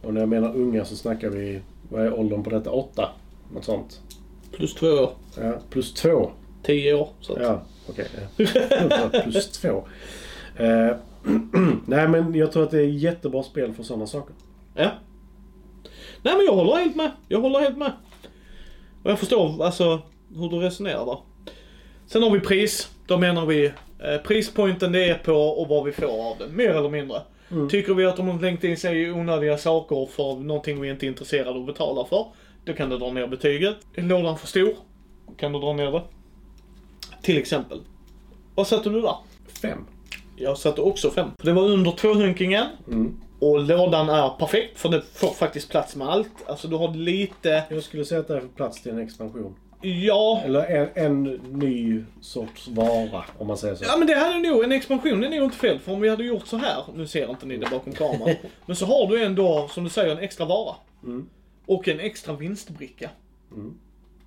Och 0.02 0.14
när 0.14 0.22
jag 0.22 0.30
menar 0.30 0.56
unga 0.56 0.86
så 0.86 0.96
snackar 0.96 1.30
vi... 1.30 1.60
Vad 1.90 2.06
är 2.06 2.20
åldern 2.20 2.44
på 2.44 2.50
detta? 2.50 2.72
Åtta? 2.72 3.10
Något 3.54 3.66
sånt. 3.66 4.02
Plus 4.52 4.74
två 4.76 4.88
år. 4.88 5.10
Ja, 5.38 5.54
plus 5.70 5.94
två. 5.94 6.32
Tio 6.64 6.94
år. 6.94 7.10
Så 7.22 7.34
att, 7.34 7.42
Ja, 7.42 7.62
okej. 7.90 8.08
ja. 8.90 9.22
plus 9.24 9.52
två. 9.52 9.88
Eh, 10.58 10.96
nej, 11.86 12.08
men 12.08 12.36
jag 12.36 12.52
tror 12.52 12.64
att 12.64 12.72
det 12.72 12.80
är 12.80 12.86
jättebra 12.88 13.44
spel 13.44 13.74
för 13.74 13.84
sådana 13.84 14.08
saker. 14.08 14.36
Ja. 14.76 14.90
Nej 16.24 16.36
men 16.38 16.46
jag 16.46 16.54
håller 16.54 16.76
helt 16.76 16.96
med. 16.96 17.12
Jag 17.28 17.42
håller 17.42 17.60
helt 17.60 17.78
med. 17.78 17.92
Och 19.04 19.12
jag 19.12 19.20
förstår 19.20 19.66
alltså 19.66 20.02
hur 20.36 20.50
du 20.50 20.58
resonerar 20.60 21.06
där. 21.06 21.18
Sen 22.08 22.24
har 22.24 22.30
vi 22.30 22.40
pris. 22.40 22.92
Då 23.08 23.18
menar 23.18 23.46
vi 23.46 23.66
eh, 24.00 24.18
prispointen 24.24 24.92
det 24.92 25.10
är 25.10 25.16
på 25.18 25.34
och 25.34 25.68
vad 25.68 25.84
vi 25.84 25.92
får 25.92 26.32
av 26.32 26.38
den. 26.38 26.56
Mer 26.56 26.70
eller 26.70 26.90
mindre. 26.90 27.22
Tycker 27.70 27.94
vi 27.94 28.06
att 28.06 28.18
de 28.18 28.28
har 28.28 28.40
slängt 28.40 28.64
in 28.64 28.78
sig 28.78 29.02
i 29.02 29.12
onödiga 29.12 29.58
saker 29.58 30.06
för 30.12 30.36
någonting 30.36 30.82
vi 30.82 30.90
inte 30.90 31.06
är 31.06 31.08
intresserade 31.08 31.50
av 31.50 31.58
att 31.58 31.66
betala 31.66 32.06
för. 32.06 32.26
Då 32.66 32.74
kan 32.74 32.90
du 32.90 32.98
dra 32.98 33.12
ner 33.12 33.28
betyget. 33.28 33.76
Är 33.96 34.02
lådan 34.02 34.38
för 34.38 34.48
stor? 34.48 34.74
Kan 35.38 35.52
du 35.54 35.60
dra 35.60 35.74
ner 35.74 35.92
det. 35.92 36.02
Till 37.22 37.38
exempel. 37.38 37.82
Vad 38.56 38.68
satte 38.68 38.90
du 38.90 39.02
där? 39.02 39.16
Fem. 39.62 39.86
Jag 40.36 40.58
satte 40.58 40.82
också 40.82 41.12
fem. 41.12 41.30
Det 41.44 41.52
var 41.52 41.64
under 41.64 41.92
tvåhunkingen. 41.92 42.66
Mm. 42.88 43.22
Och 43.40 43.60
lådan 43.64 44.10
är 44.10 44.30
perfekt 44.30 44.80
för 44.80 44.90
det 44.90 45.02
får 45.14 45.28
faktiskt 45.28 45.70
plats 45.70 45.96
med 45.96 46.08
allt. 46.10 46.30
Alltså 46.48 46.68
du 46.68 46.76
har 46.76 46.94
lite, 46.94 47.64
Jag 47.70 47.84
skulle 47.84 48.06
säga 48.06 48.22
att 48.22 48.28
det 48.28 48.36
är 48.36 48.42
för 48.42 48.48
plats 48.48 48.82
till 48.82 48.92
en 48.92 49.00
expansion. 49.00 49.56
ja. 49.82 50.42
Eller 50.46 50.66
en, 50.66 50.90
en 50.96 51.24
ny 51.52 52.04
sorts 52.22 52.68
vara, 52.68 53.24
om 53.38 53.48
man 53.48 53.58
säger 53.58 53.76
så. 53.76 53.84
Ja 53.88 53.98
men 53.98 54.08
det 54.08 54.16
hade 54.16 54.40
nog, 54.40 54.64
en 54.64 54.72
expansion 54.72 55.24
är 55.24 55.30
nog 55.30 55.44
inte 55.44 55.58
fel. 55.58 55.80
För 55.80 55.94
om 55.94 56.02
vi 56.02 56.10
hade 56.10 56.24
gjort 56.24 56.48
så 56.48 56.58
här, 56.58 56.84
nu 56.96 57.08
ser 57.08 57.30
inte 57.30 57.46
ni 57.46 57.58
det 57.58 57.70
bakom 57.72 57.94
kameran. 57.94 58.36
men 58.66 58.76
så 58.76 58.86
har 58.86 59.08
du 59.08 59.24
ändå, 59.24 59.68
som 59.72 59.84
du 59.84 59.90
säger, 59.90 60.12
en 60.12 60.24
extra 60.24 60.46
vara. 60.46 60.76
Mm. 61.04 61.30
Och 61.72 61.88
en 61.88 62.00
extra 62.00 62.34
vinstbricka. 62.34 63.10
Mm. 63.52 63.74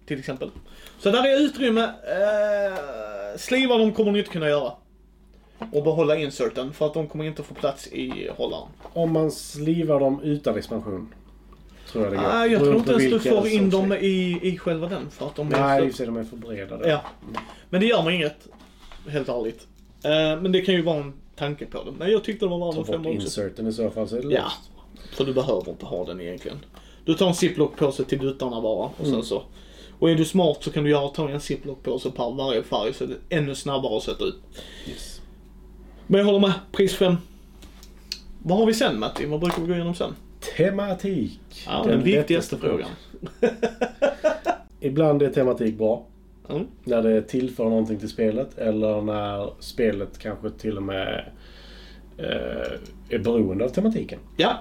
Till 0.06 0.18
exempel. 0.18 0.50
Så 0.98 1.10
där 1.10 1.24
är 1.28 1.40
utrymme. 1.40 1.82
Eh, 1.84 3.38
sliva 3.38 3.78
de 3.78 3.92
kommer 3.92 4.12
ni 4.12 4.18
inte 4.18 4.30
kunna 4.30 4.48
göra. 4.48 4.72
Och 5.72 5.84
behålla 5.84 6.16
inserten 6.16 6.72
för 6.72 6.86
att 6.86 6.94
de 6.94 7.08
kommer 7.08 7.24
inte 7.24 7.42
få 7.42 7.54
plats 7.54 7.86
i 7.86 8.30
hållaren. 8.36 8.68
Om 8.92 9.12
man 9.12 9.30
slivar 9.30 10.00
dem 10.00 10.20
utan 10.22 10.58
expansion. 10.58 11.14
Tror 11.92 12.04
jag 12.04 12.12
det 12.12 12.16
går. 12.16 12.22
Nej, 12.34 12.52
jag 12.52 12.60
tror 12.62 12.76
inte 12.76 12.90
ens 12.92 13.10
du 13.24 13.30
får 13.30 13.48
in 13.48 13.70
dem 13.70 13.92
i, 13.92 14.38
i 14.42 14.58
själva 14.58 14.88
den 14.88 15.10
för 15.10 15.26
att 15.26 15.36
de 15.36 15.52
är 15.54 15.60
Nej, 15.60 15.92
för- 15.92 16.06
de 16.06 16.16
är 16.16 16.24
för 16.24 16.36
breda. 16.36 16.76
där. 16.76 16.88
Ja. 16.88 17.02
Men 17.70 17.80
det 17.80 17.86
gör 17.86 18.02
mig 18.02 18.14
inget. 18.14 18.48
Helt 19.08 19.28
ärligt. 19.28 19.66
Eh, 20.04 20.42
men 20.42 20.52
det 20.52 20.60
kan 20.60 20.74
ju 20.74 20.82
vara 20.82 20.96
en 20.96 21.12
tanke 21.36 21.66
på 21.66 21.84
det. 21.84 21.92
Men 21.98 22.12
jag 22.12 22.24
tyckte 22.24 22.44
det 22.46 22.50
var 22.50 22.58
Ta 22.58 22.64
värd 22.66 22.74
en 22.76 22.76
bort 22.82 22.86
femma 22.86 23.08
också. 23.08 23.22
inserten 23.24 23.66
i 23.66 23.72
så 23.72 23.90
fall 23.90 24.08
så 24.08 24.16
är 24.16 24.22
det 24.22 24.34
Ja. 24.34 24.42
löst. 24.42 24.70
För 25.16 25.24
du 25.24 25.32
behöver 25.34 25.70
inte 25.70 25.86
ha 25.86 26.04
den 26.04 26.20
egentligen. 26.20 26.58
Du 27.04 27.14
tar 27.14 27.26
en 27.28 27.34
ziplock-påse 27.34 28.04
till 28.04 28.18
duttarna 28.18 28.60
bara 28.60 28.84
och 28.86 28.92
sen 28.98 29.08
Mm. 29.08 29.22
så. 29.22 29.42
Och 29.98 30.10
är 30.10 30.14
du 30.14 30.24
smart 30.24 30.58
så 30.60 30.70
kan 30.70 30.84
du 30.84 30.90
göra 30.90 31.08
ta 31.08 31.28
en 31.28 31.40
ziplock-påse 31.40 32.10
per 32.10 32.36
varje 32.36 32.62
färg 32.62 32.92
så 32.94 33.06
det 33.06 33.14
är 33.28 33.38
ännu 33.38 33.54
snabbare 33.54 33.96
att 33.96 34.02
sätta 34.02 34.24
ut. 34.24 34.36
Yes. 34.88 35.20
Men 36.06 36.18
jag 36.18 36.26
håller 36.26 36.38
med. 36.40 36.52
Pris 36.72 36.94
5. 36.94 37.16
Vad 38.42 38.58
har 38.58 38.66
vi 38.66 38.74
sen 38.74 38.98
Matti? 38.98 39.26
Vad 39.26 39.40
brukar 39.40 39.62
vi 39.62 39.68
gå 39.68 39.74
igenom 39.74 39.94
sen? 39.94 40.14
Tematik. 40.56 41.40
Ja, 41.66 41.84
den, 41.86 42.02
viktigaste 42.02 42.56
frågan. 42.56 42.88
Ibland 44.80 45.22
är 45.22 45.30
tematik 45.30 45.78
bra. 45.78 46.06
Mm. 46.48 46.66
När 46.84 47.02
det 47.02 47.22
tillför 47.22 47.64
någonting 47.64 47.98
till 47.98 48.08
spelet 48.08 48.58
eller 48.58 49.00
när 49.02 49.50
spelet 49.60 50.18
kanske 50.18 50.50
till 50.50 50.76
och 50.76 50.82
med 50.82 51.32
eh, 52.18 52.72
är 53.08 53.18
beroende 53.18 53.64
av 53.64 53.68
tematiken. 53.68 54.18
Ja. 54.36 54.58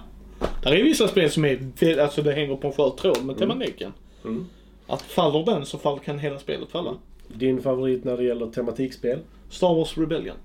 Där 0.64 0.72
är 0.72 0.84
vissa 0.84 1.08
spel 1.08 1.32
som 1.32 1.46
är, 1.46 1.98
alltså 2.00 2.22
det 2.22 2.32
hänger 2.32 2.56
på 2.56 2.68
en 2.68 2.74
skör 2.74 2.90
tråd 2.90 3.26
med 3.26 3.38
tematiken. 3.38 3.94
Mm. 4.26 4.46
Att 4.88 5.02
faller 5.02 5.46
den 5.46 5.66
så 5.66 5.78
fall 5.78 6.00
kan 6.00 6.20
hela 6.20 6.40
spelet 6.40 6.70
falla. 6.72 6.98
Din 7.28 7.62
favorit 7.62 8.04
när 8.04 8.18
det 8.18 8.24
gäller 8.24 8.48
tematikspel? 8.48 9.20
Star 9.50 9.76
Wars 9.76 9.98
Rebellion. 9.98 10.36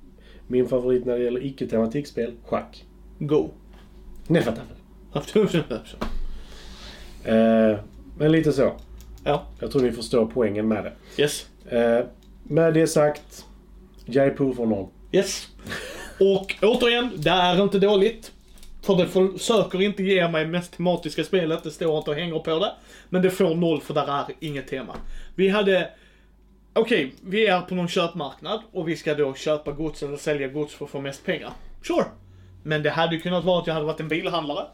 Min 0.46 0.68
favorit 0.68 1.04
när 1.04 1.18
det 1.18 1.24
gäller 1.24 1.46
icke-tematikspel? 1.46 2.32
Schack. 2.44 2.84
Go. 3.18 3.48
Nej, 4.26 4.42
fattar. 4.42 4.64
ja. 5.12 5.22
Eh, 7.24 7.78
men 8.18 8.32
lite 8.32 8.52
så. 8.52 8.72
Jag 9.60 9.70
tror 9.72 9.82
ni 9.82 9.92
förstår 9.92 10.30
poängen 10.34 10.68
med 10.68 10.84
det. 10.84 11.22
Yes. 11.22 11.46
Eh, 11.68 12.04
med 12.42 12.74
det 12.74 12.86
sagt, 12.86 13.46
Jaipur 14.06 14.52
får 14.52 14.66
noll. 14.66 14.86
Yes. 15.12 15.48
Och 16.20 16.54
återigen, 16.62 17.10
det 17.16 17.30
är 17.30 17.62
inte 17.62 17.78
dåligt. 17.78 18.32
För 18.88 18.96
det 18.96 19.06
försöker 19.06 19.82
inte 19.82 20.02
ge 20.02 20.28
mig 20.28 20.46
mest 20.46 20.76
tematiska 20.76 21.24
spelet, 21.24 21.64
det 21.64 21.70
står 21.70 21.98
inte 21.98 22.10
och 22.10 22.16
hänger 22.16 22.38
på 22.38 22.58
det. 22.58 22.72
Men 23.08 23.22
det 23.22 23.30
får 23.30 23.54
noll 23.54 23.80
för 23.80 23.94
där 23.94 24.06
är 24.06 24.24
inget 24.40 24.68
tema. 24.68 24.96
Vi 25.34 25.48
hade, 25.48 25.90
okej, 26.72 27.14
vi 27.20 27.46
är 27.46 27.60
på 27.60 27.74
någon 27.74 27.88
köpmarknad 27.88 28.60
och 28.72 28.88
vi 28.88 28.96
ska 28.96 29.14
då 29.14 29.34
köpa 29.34 29.72
gods 29.72 30.02
eller 30.02 30.16
sälja 30.16 30.48
gods 30.48 30.74
för 30.74 30.84
att 30.84 30.90
få 30.90 31.00
mest 31.00 31.24
pengar. 31.24 31.50
Sure. 31.82 32.04
Men 32.62 32.82
det 32.82 32.90
hade 32.90 33.18
kunnat 33.18 33.44
vara 33.44 33.60
att 33.60 33.66
jag 33.66 33.74
hade 33.74 33.86
varit 33.86 34.00
en 34.00 34.08
bilhandlare 34.08 34.66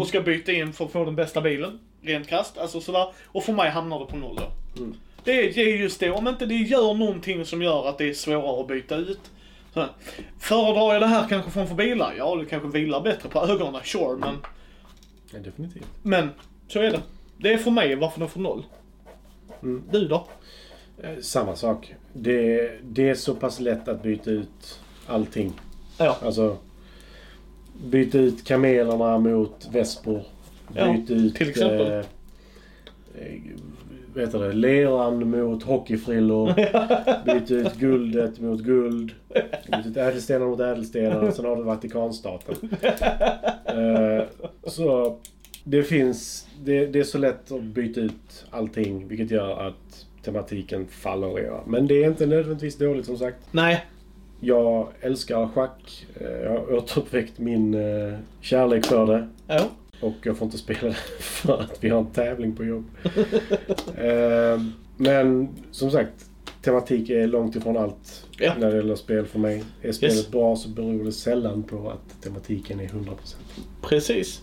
och 0.00 0.06
ska 0.06 0.20
byta 0.20 0.52
in 0.52 0.72
för 0.72 0.84
att 0.84 0.92
få 0.92 1.04
den 1.04 1.16
bästa 1.16 1.40
bilen. 1.40 1.78
Rent 2.02 2.28
krasst, 2.28 2.58
alltså 2.58 2.80
sådär. 2.80 3.06
Och 3.26 3.44
för 3.44 3.52
mig 3.52 3.70
hamnar 3.70 3.98
det 4.00 4.06
på 4.06 4.16
noll 4.16 4.36
då. 4.36 4.52
Det 5.24 5.32
är, 5.32 5.54
det 5.54 5.60
är 5.60 5.76
just 5.76 6.00
det, 6.00 6.10
om 6.10 6.28
inte 6.28 6.46
det 6.46 6.54
gör 6.54 6.94
någonting 6.94 7.44
som 7.44 7.62
gör 7.62 7.88
att 7.88 7.98
det 7.98 8.10
är 8.10 8.14
svårare 8.14 8.60
att 8.60 8.68
byta 8.68 8.96
ut. 8.96 9.20
Föredrar 10.38 10.92
jag 10.92 11.02
det 11.02 11.06
här 11.06 11.28
kanske 11.28 11.50
framför 11.50 11.74
bilar? 11.74 12.14
Ja, 12.18 12.36
det 12.36 12.44
kanske 12.44 12.68
vilar 12.68 13.00
bättre 13.00 13.28
på 13.28 13.40
ögonen, 13.40 13.80
sure, 13.84 14.16
men, 14.16 14.34
Ja, 15.32 15.38
definitivt. 15.38 15.86
men 16.02 16.28
så 16.68 16.78
är 16.78 16.90
det. 16.90 17.00
Det 17.36 17.52
är 17.52 17.58
för 17.58 17.70
mig 17.70 17.94
varför 17.94 18.20
den 18.20 18.28
får 18.28 18.40
noll. 18.40 18.64
Mm. 19.62 19.82
Du 19.90 20.08
då? 20.08 20.26
Eh, 21.02 21.18
samma 21.20 21.56
sak. 21.56 21.94
Det, 22.12 22.70
det 22.82 23.08
är 23.08 23.14
så 23.14 23.34
pass 23.34 23.60
lätt 23.60 23.88
att 23.88 24.02
byta 24.02 24.30
ut 24.30 24.80
allting. 25.06 25.52
Ja. 25.98 26.16
Alltså, 26.22 26.56
byta 27.84 28.18
ut 28.18 28.44
kamelerna 28.44 29.18
mot 29.18 29.68
vespor. 29.72 30.22
Ja, 30.74 30.92
Byta 30.92 31.12
ut... 31.14 31.34
till 31.36 31.48
exempel. 31.48 31.92
Eh, 31.92 32.04
heter 34.20 34.38
det? 34.38 34.52
Leran 34.52 35.30
mot 35.30 35.62
hockeyfrillor. 35.62 36.52
byta 37.24 37.54
ut 37.54 37.74
guldet 37.78 38.40
mot 38.40 38.60
guld. 38.60 39.12
Byta 39.66 39.88
ut 39.88 39.96
ädelstenar 39.96 40.46
mot 40.46 40.60
ädelstenar. 40.60 41.30
Sen 41.30 41.44
har 41.44 41.56
du 41.56 41.62
Vatikanstaten. 41.62 42.54
Eh, 43.64 44.24
så 44.66 45.18
det 45.64 45.82
finns... 45.82 46.46
Det, 46.64 46.86
det 46.86 46.98
är 46.98 47.04
så 47.04 47.18
lätt 47.18 47.52
att 47.52 47.62
byta 47.62 48.00
ut 48.00 48.44
allting. 48.50 49.08
Vilket 49.08 49.30
gör 49.30 49.66
att 49.66 50.06
tematiken 50.24 50.86
fallerar. 50.88 51.62
Men 51.66 51.86
det 51.86 52.04
är 52.04 52.08
inte 52.08 52.26
nödvändigtvis 52.26 52.78
dåligt 52.78 53.06
som 53.06 53.16
sagt. 53.18 53.36
Nej. 53.50 53.84
Jag 54.40 54.88
älskar 55.00 55.48
schack. 55.48 56.06
Eh, 56.20 56.26
Jag 56.30 56.50
har 56.50 56.74
återuppväckt 56.74 57.38
min 57.38 57.74
eh, 57.74 58.14
kärlek 58.40 58.84
för 58.86 59.06
det. 59.06 59.28
Ja. 59.46 59.60
Och 60.02 60.14
jag 60.22 60.36
får 60.38 60.44
inte 60.46 60.58
spela 60.58 60.92
för 61.20 61.60
att 61.60 61.78
vi 61.84 61.88
har 61.88 61.98
en 61.98 62.06
tävling 62.06 62.56
på 62.56 62.64
jobb. 62.64 62.84
Eh, 63.96 64.60
Men 64.96 65.48
som 65.70 65.90
sagt, 65.90 66.12
tematik 66.62 67.10
är 67.10 67.26
långt 67.26 67.56
ifrån 67.56 67.76
allt 67.76 68.26
Ja. 68.38 68.52
när 68.58 68.70
det 68.70 68.76
gäller 68.76 68.94
spel 68.94 69.26
för 69.26 69.38
mig. 69.38 69.64
Är 69.82 69.92
spelet 69.92 70.16
Yes. 70.16 70.30
bra 70.30 70.56
så 70.56 70.68
beror 70.68 71.04
det 71.04 71.12
sällan 71.12 71.62
på 71.62 71.90
att 71.90 72.22
tematiken 72.22 72.80
är 72.80 72.88
100%. 72.88 73.36
Precis. 73.82 74.42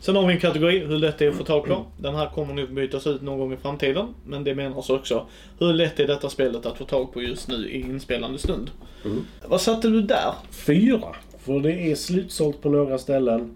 Sen 0.00 0.16
har 0.16 0.26
vi 0.26 0.34
en 0.34 0.40
kategori, 0.40 0.78
hur 0.78 0.98
lätt 0.98 1.18
det 1.18 1.24
är 1.24 1.28
att 1.30 1.36
få 1.36 1.44
tag 1.44 1.64
på. 1.66 1.84
Den 1.98 2.14
här 2.14 2.30
kommer 2.30 2.54
nog 2.54 2.74
bytas 2.74 3.06
ut 3.06 3.22
någon 3.22 3.38
gång 3.38 3.52
i 3.52 3.56
framtiden. 3.56 4.06
Men 4.26 4.44
det 4.44 4.54
menas 4.54 4.90
också, 4.90 5.26
hur 5.58 5.72
lätt 5.72 6.00
är 6.00 6.06
detta 6.06 6.30
spelet 6.30 6.66
att 6.66 6.78
få 6.78 6.84
tag 6.84 7.12
på 7.12 7.22
just 7.22 7.48
nu 7.48 7.68
i 7.70 7.80
inspelande 7.80 8.38
stund? 8.38 8.70
Mm. 9.04 9.24
Vad 9.48 9.60
satte 9.60 9.88
du 9.88 10.02
där? 10.02 10.32
Fyra. 10.50 11.16
För 11.38 11.60
det 11.60 11.72
är 11.90 11.94
slutsålt 11.94 12.62
på 12.62 12.68
några 12.68 12.98
ställen. 12.98 13.50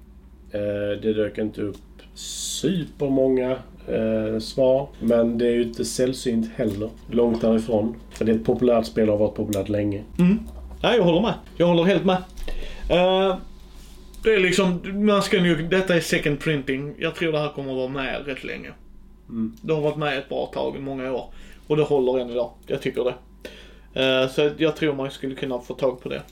Eh, 0.52 1.00
Det 1.02 1.12
dök 1.12 1.38
inte 1.38 1.62
upp 1.62 1.76
supermånga 2.14 3.50
eh, 3.88 4.38
svar. 4.40 4.88
Men 5.00 5.38
det 5.38 5.46
är 5.46 5.50
ju 5.52 5.62
inte 5.62 5.84
sällsynt 5.84 6.50
heller. 6.56 6.90
Långt 7.10 7.40
därifrån. 7.40 7.96
För 8.10 8.24
det 8.24 8.32
är 8.32 8.36
ett 8.36 8.44
populärt 8.44 8.86
spel 8.86 9.10
och 9.10 9.18
har 9.18 9.26
varit 9.26 9.36
populärt 9.36 9.68
länge. 9.68 10.02
Mm. 10.18 10.38
Ja, 10.82 10.94
jag 10.94 11.02
håller 11.02 11.20
med. 11.20 11.34
Jag 11.56 11.66
håller 11.66 11.84
helt 11.84 12.04
med. 12.04 12.16
Eh, 12.90 13.36
det 14.24 14.34
är 14.34 14.40
liksom, 14.40 14.80
man 15.06 15.22
ska 15.22 15.40
nu, 15.42 15.68
detta 15.68 15.94
är 15.96 16.00
second 16.00 16.40
printing. 16.40 16.94
Jag 16.98 17.14
tror 17.14 17.32
det 17.32 17.38
här 17.38 17.48
kommer 17.48 17.70
att 17.70 17.76
vara 17.76 17.88
med 17.88 18.26
rätt 18.26 18.44
länge. 18.44 18.70
Mm. 19.28 19.56
Det 19.62 19.72
har 19.74 19.80
varit 19.80 19.96
med 19.96 20.18
ett 20.18 20.28
bra 20.28 20.46
tag, 20.54 20.76
i 20.76 20.80
många 20.80 21.12
år. 21.12 21.24
Och 21.66 21.76
det 21.76 21.82
håller 21.82 22.18
än 22.18 22.30
idag. 22.30 22.50
Jag 22.66 22.82
tycker 22.82 23.04
det. 23.04 23.14
Eh, 24.02 24.28
så 24.28 24.50
jag 24.56 24.76
tror 24.76 24.94
man 24.94 25.10
skulle 25.10 25.34
kunna 25.34 25.60
få 25.60 25.74
tag 25.74 26.02
på 26.02 26.08
det. 26.08 26.22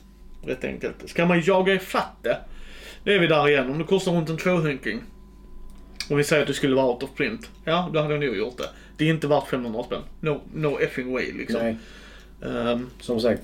Rätt 0.45 0.63
enkelt. 0.63 1.09
Ska 1.09 1.25
man 1.25 1.41
jaga 1.41 1.73
ifatt 1.73 2.17
det, 2.23 2.37
det 3.07 3.15
är 3.15 3.19
vi 3.19 3.27
där 3.27 3.47
igen. 3.49 3.69
Om 3.71 3.77
det 3.77 3.83
kostar 3.83 4.11
runt 4.11 4.29
en 4.29 4.37
tvåhunking. 4.37 5.01
Och 6.09 6.19
vi 6.19 6.23
säger 6.23 6.41
att 6.41 6.47
det 6.47 6.53
skulle 6.53 6.75
vara 6.75 6.85
out 6.93 7.03
of 7.03 7.09
print. 7.15 7.49
Ja, 7.65 7.89
då 7.93 7.99
hade 8.01 8.13
jag 8.13 8.23
nog 8.25 8.35
gjort 8.37 8.57
det. 8.57 8.69
Det 8.97 9.05
är 9.05 9.09
inte 9.09 9.27
värt 9.27 9.47
500 9.47 9.83
spänn. 9.83 10.01
No, 10.19 10.41
no 10.53 10.79
effing 10.79 11.13
way 11.13 11.31
liksom. 11.33 11.77
Ehm, 12.45 12.89
som 12.99 13.19
sagt. 13.19 13.41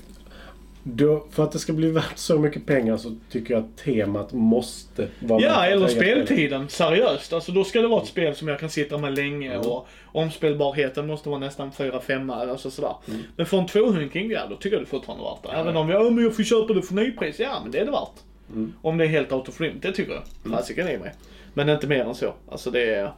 Då, 0.83 1.25
för 1.31 1.43
att 1.43 1.51
det 1.51 1.59
ska 1.59 1.73
bli 1.73 1.91
värt 1.91 2.17
så 2.17 2.39
mycket 2.39 2.65
pengar 2.65 2.97
så 2.97 3.15
tycker 3.31 3.53
jag 3.53 3.63
att 3.63 3.77
temat 3.77 4.33
måste 4.33 5.07
vara 5.19 5.41
Ja, 5.41 5.65
eller 5.65 5.77
eget 5.87 5.91
spel. 5.97 6.25
speltiden. 6.27 6.69
Seriöst. 6.69 7.33
Alltså 7.33 7.51
då 7.51 7.63
ska 7.63 7.81
det 7.81 7.87
vara 7.87 8.01
ett 8.01 8.07
spel 8.07 8.35
som 8.35 8.47
jag 8.47 8.59
kan 8.59 8.69
sitta 8.69 8.97
med 8.97 9.15
länge 9.15 9.53
Mm. 9.53 9.67
och 9.67 9.87
omspelbarheten 10.05 11.07
måste 11.07 11.29
vara 11.29 11.39
nästan 11.39 11.71
4-5 11.71 12.31
alltså 12.49 12.71
sådär. 12.71 12.95
Mm. 13.07 13.19
Men 13.35 13.45
för 13.45 13.57
en 13.57 13.65
tvåhunking, 13.67 14.31
ja 14.31 14.41
då 14.49 14.55
tycker 14.55 14.75
jag 14.75 14.81
det 14.81 14.87
är 14.87 14.89
fortfarande 14.89 15.23
värt 15.23 15.43
det. 15.43 15.59
Även 15.59 15.77
om 15.77 15.89
jag, 15.89 16.05
ja, 16.05 16.09
men 16.09 16.23
jag 16.23 16.35
får 16.35 16.43
köpa 16.43 16.73
det 16.73 16.81
för 16.81 16.93
nypris. 16.93 17.39
Ja, 17.39 17.59
men 17.63 17.71
det 17.71 17.79
är 17.79 17.85
det 17.85 17.91
värt. 17.91 18.09
Mm. 18.53 18.73
Om 18.81 18.97
det 18.97 19.03
är 19.03 19.07
helt 19.07 19.31
out 19.31 19.49
of 19.49 19.61
rim, 19.61 19.79
det 19.81 19.91
tycker 19.91 20.11
jag. 20.13 20.51
Fasiken 20.51 20.87
i 20.89 20.97
mig. 20.97 21.13
Men 21.53 21.69
inte 21.69 21.87
mer 21.87 22.03
än 22.05 22.15
så. 22.15 22.33
Alltså 22.51 22.71
det 22.71 22.95
är... 22.95 23.13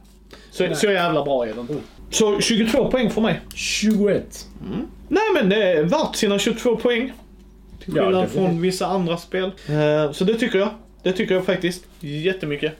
Så, 0.50 0.74
så 0.74 0.86
jävla 0.86 1.24
bra 1.24 1.46
är 1.46 1.54
den. 1.54 1.80
Så 2.10 2.40
22 2.40 2.90
poäng 2.90 3.10
för 3.10 3.20
mig. 3.20 3.40
21. 3.54 4.46
Nej 5.08 5.22
men 5.34 5.48
det 5.48 5.62
är 5.72 5.82
värt 5.82 6.16
sina 6.16 6.38
22 6.38 6.76
poäng. 6.76 7.12
Till 7.84 7.96
Ja, 7.96 8.02
skillnad 8.04 8.22
definitivt. 8.24 8.50
från 8.50 8.60
vissa 8.60 8.86
andra 8.86 9.16
spel. 9.16 9.50
Eh, 9.68 10.12
Så 10.12 10.24
det 10.24 10.34
tycker 10.34 10.58
jag. 10.58 10.68
Det 11.02 11.12
tycker 11.12 11.34
jag 11.34 11.44
faktiskt 11.46 11.84
jättemycket. 12.00 12.72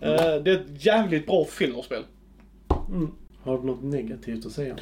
Eh, 0.00 0.10
Det 0.42 0.50
är 0.50 0.54
ett 0.54 0.84
jävligt 0.86 1.26
bra 1.26 1.44
fillerspel. 1.44 2.02
Har 3.42 3.58
du 3.58 3.64
något 3.66 3.82
negativt 3.82 4.46
att 4.46 4.52
säga? 4.52 4.76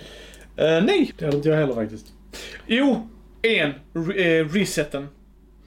Eh, 0.57 0.85
nej! 0.85 1.13
Det 1.19 1.25
hade 1.25 1.37
inte 1.37 1.49
jag 1.49 1.57
heller 1.57 1.75
faktiskt. 1.75 2.07
Jo, 2.67 3.09
en. 3.43 3.73
Re- 3.93 4.49
reseten. 4.49 5.09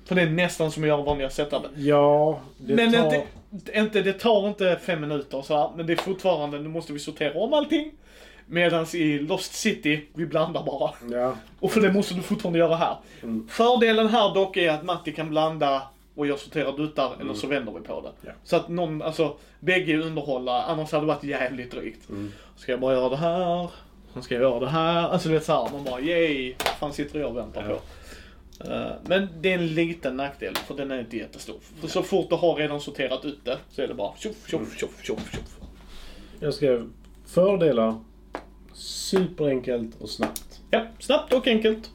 För 0.08 0.16
det 0.16 0.22
är 0.22 0.30
nästan 0.30 0.72
som 0.72 0.84
att 0.84 0.90
göra 0.90 1.02
vanliga 1.02 1.30
setupet. 1.30 1.72
Ja, 1.76 2.40
det 2.58 2.76
Men 2.76 2.94
tar... 2.94 3.06
inte, 3.06 3.24
inte, 3.74 4.02
det 4.02 4.14
tar 4.14 4.48
inte 4.48 4.80
fem 4.84 5.02
minuter 5.02 5.42
så 5.42 5.58
här, 5.58 5.70
men 5.76 5.88
det 5.88 5.94
är 5.94 5.98
fortfarande, 5.98 6.60
nu 6.60 6.70
måste 6.70 6.94
vi 6.94 7.00
sortera 7.00 7.40
om 7.40 7.54
allting. 7.54 7.92
Medans 8.50 8.96
i 8.96 9.20
Lost 9.20 9.54
City, 9.54 10.06
vi 10.14 10.26
blandar 10.26 10.64
bara. 10.64 10.92
Ja. 11.12 11.36
Och 11.60 11.72
för 11.72 11.82
det 11.82 11.94
måste 11.94 12.14
du 12.14 12.22
fortfarande 12.22 12.60
göra 12.60 12.76
här. 12.76 12.96
Mm. 13.24 13.48
Fördelen 13.50 14.08
här 14.08 14.34
dock 14.34 14.58
är 14.58 14.72
att 14.72 14.84
Matti 14.84 15.12
kan 15.12 15.30
blanda 15.30 15.82
och 16.16 16.28
jag 16.28 16.40
sorterar 16.40 16.78
duttar 16.78 17.12
eller 17.22 17.34
så 17.34 17.48
vänder 17.48 17.72
vi 17.72 17.80
på 17.80 18.02
det. 18.02 18.08
Mm. 18.08 18.14
Ja. 18.26 18.32
Så 18.44 18.56
att 18.56 18.70
någon, 18.70 19.02
alltså 19.02 19.36
bägge 19.60 19.98
underhålla, 19.98 20.64
annars 20.64 20.92
hade 20.92 21.04
det 21.04 21.08
varit 21.08 21.24
jävligt 21.24 21.72
drygt. 21.72 22.10
Mm. 22.10 22.32
Ska 22.56 22.72
jag 22.72 22.80
bara 22.82 22.94
göra 22.94 23.10
det 23.10 23.18
här? 23.18 23.70
Sen 24.14 24.24
ska 24.24 24.36
jag 24.36 24.42
göra 24.42 24.60
det 24.60 24.70
här. 24.70 25.10
Alltså 25.10 25.30
du 25.30 25.34
vet 25.36 25.46
såhär, 25.46 25.72
man 25.72 25.84
bara 25.84 26.00
yay, 26.02 26.54
vad 26.58 26.74
fan 26.74 26.94
sitter 26.94 27.20
jag 27.20 27.30
och 27.30 27.38
väntar 27.38 27.66
Ja. 27.70 27.76
på? 27.76 27.82
Eh, 28.60 28.92
men 29.06 29.28
det 29.42 29.50
är 29.54 29.58
en 29.58 29.68
liten 29.68 30.18
nackdel, 30.18 30.56
för 30.56 30.76
den 30.76 30.92
är 30.92 31.00
inte 31.00 31.18
jättestor. 31.18 31.56
För 31.82 31.88
så 31.88 32.04
fort 32.04 32.30
du 32.30 32.36
har 32.36 32.56
redan 32.56 32.82
sorterat 32.82 33.26
ut 33.26 33.40
det 33.46 33.58
så 33.70 33.82
är 33.82 33.88
det 33.88 33.94
bara 33.94 34.16
tjoff, 34.18 34.54
Mm. 34.54 34.66
tjoff, 34.66 34.78
tjoff, 34.78 35.04
tjoff, 35.04 35.32
tjoff. 35.34 35.58
Jag 36.40 36.54
skrev 36.54 36.90
fördelar. 37.26 37.96
Superenkelt 38.74 40.02
och 40.02 40.10
snabbt. 40.10 40.62
Ja, 40.72 40.86
snabbt 41.00 41.34
och 41.34 41.48
enkelt. 41.48 41.92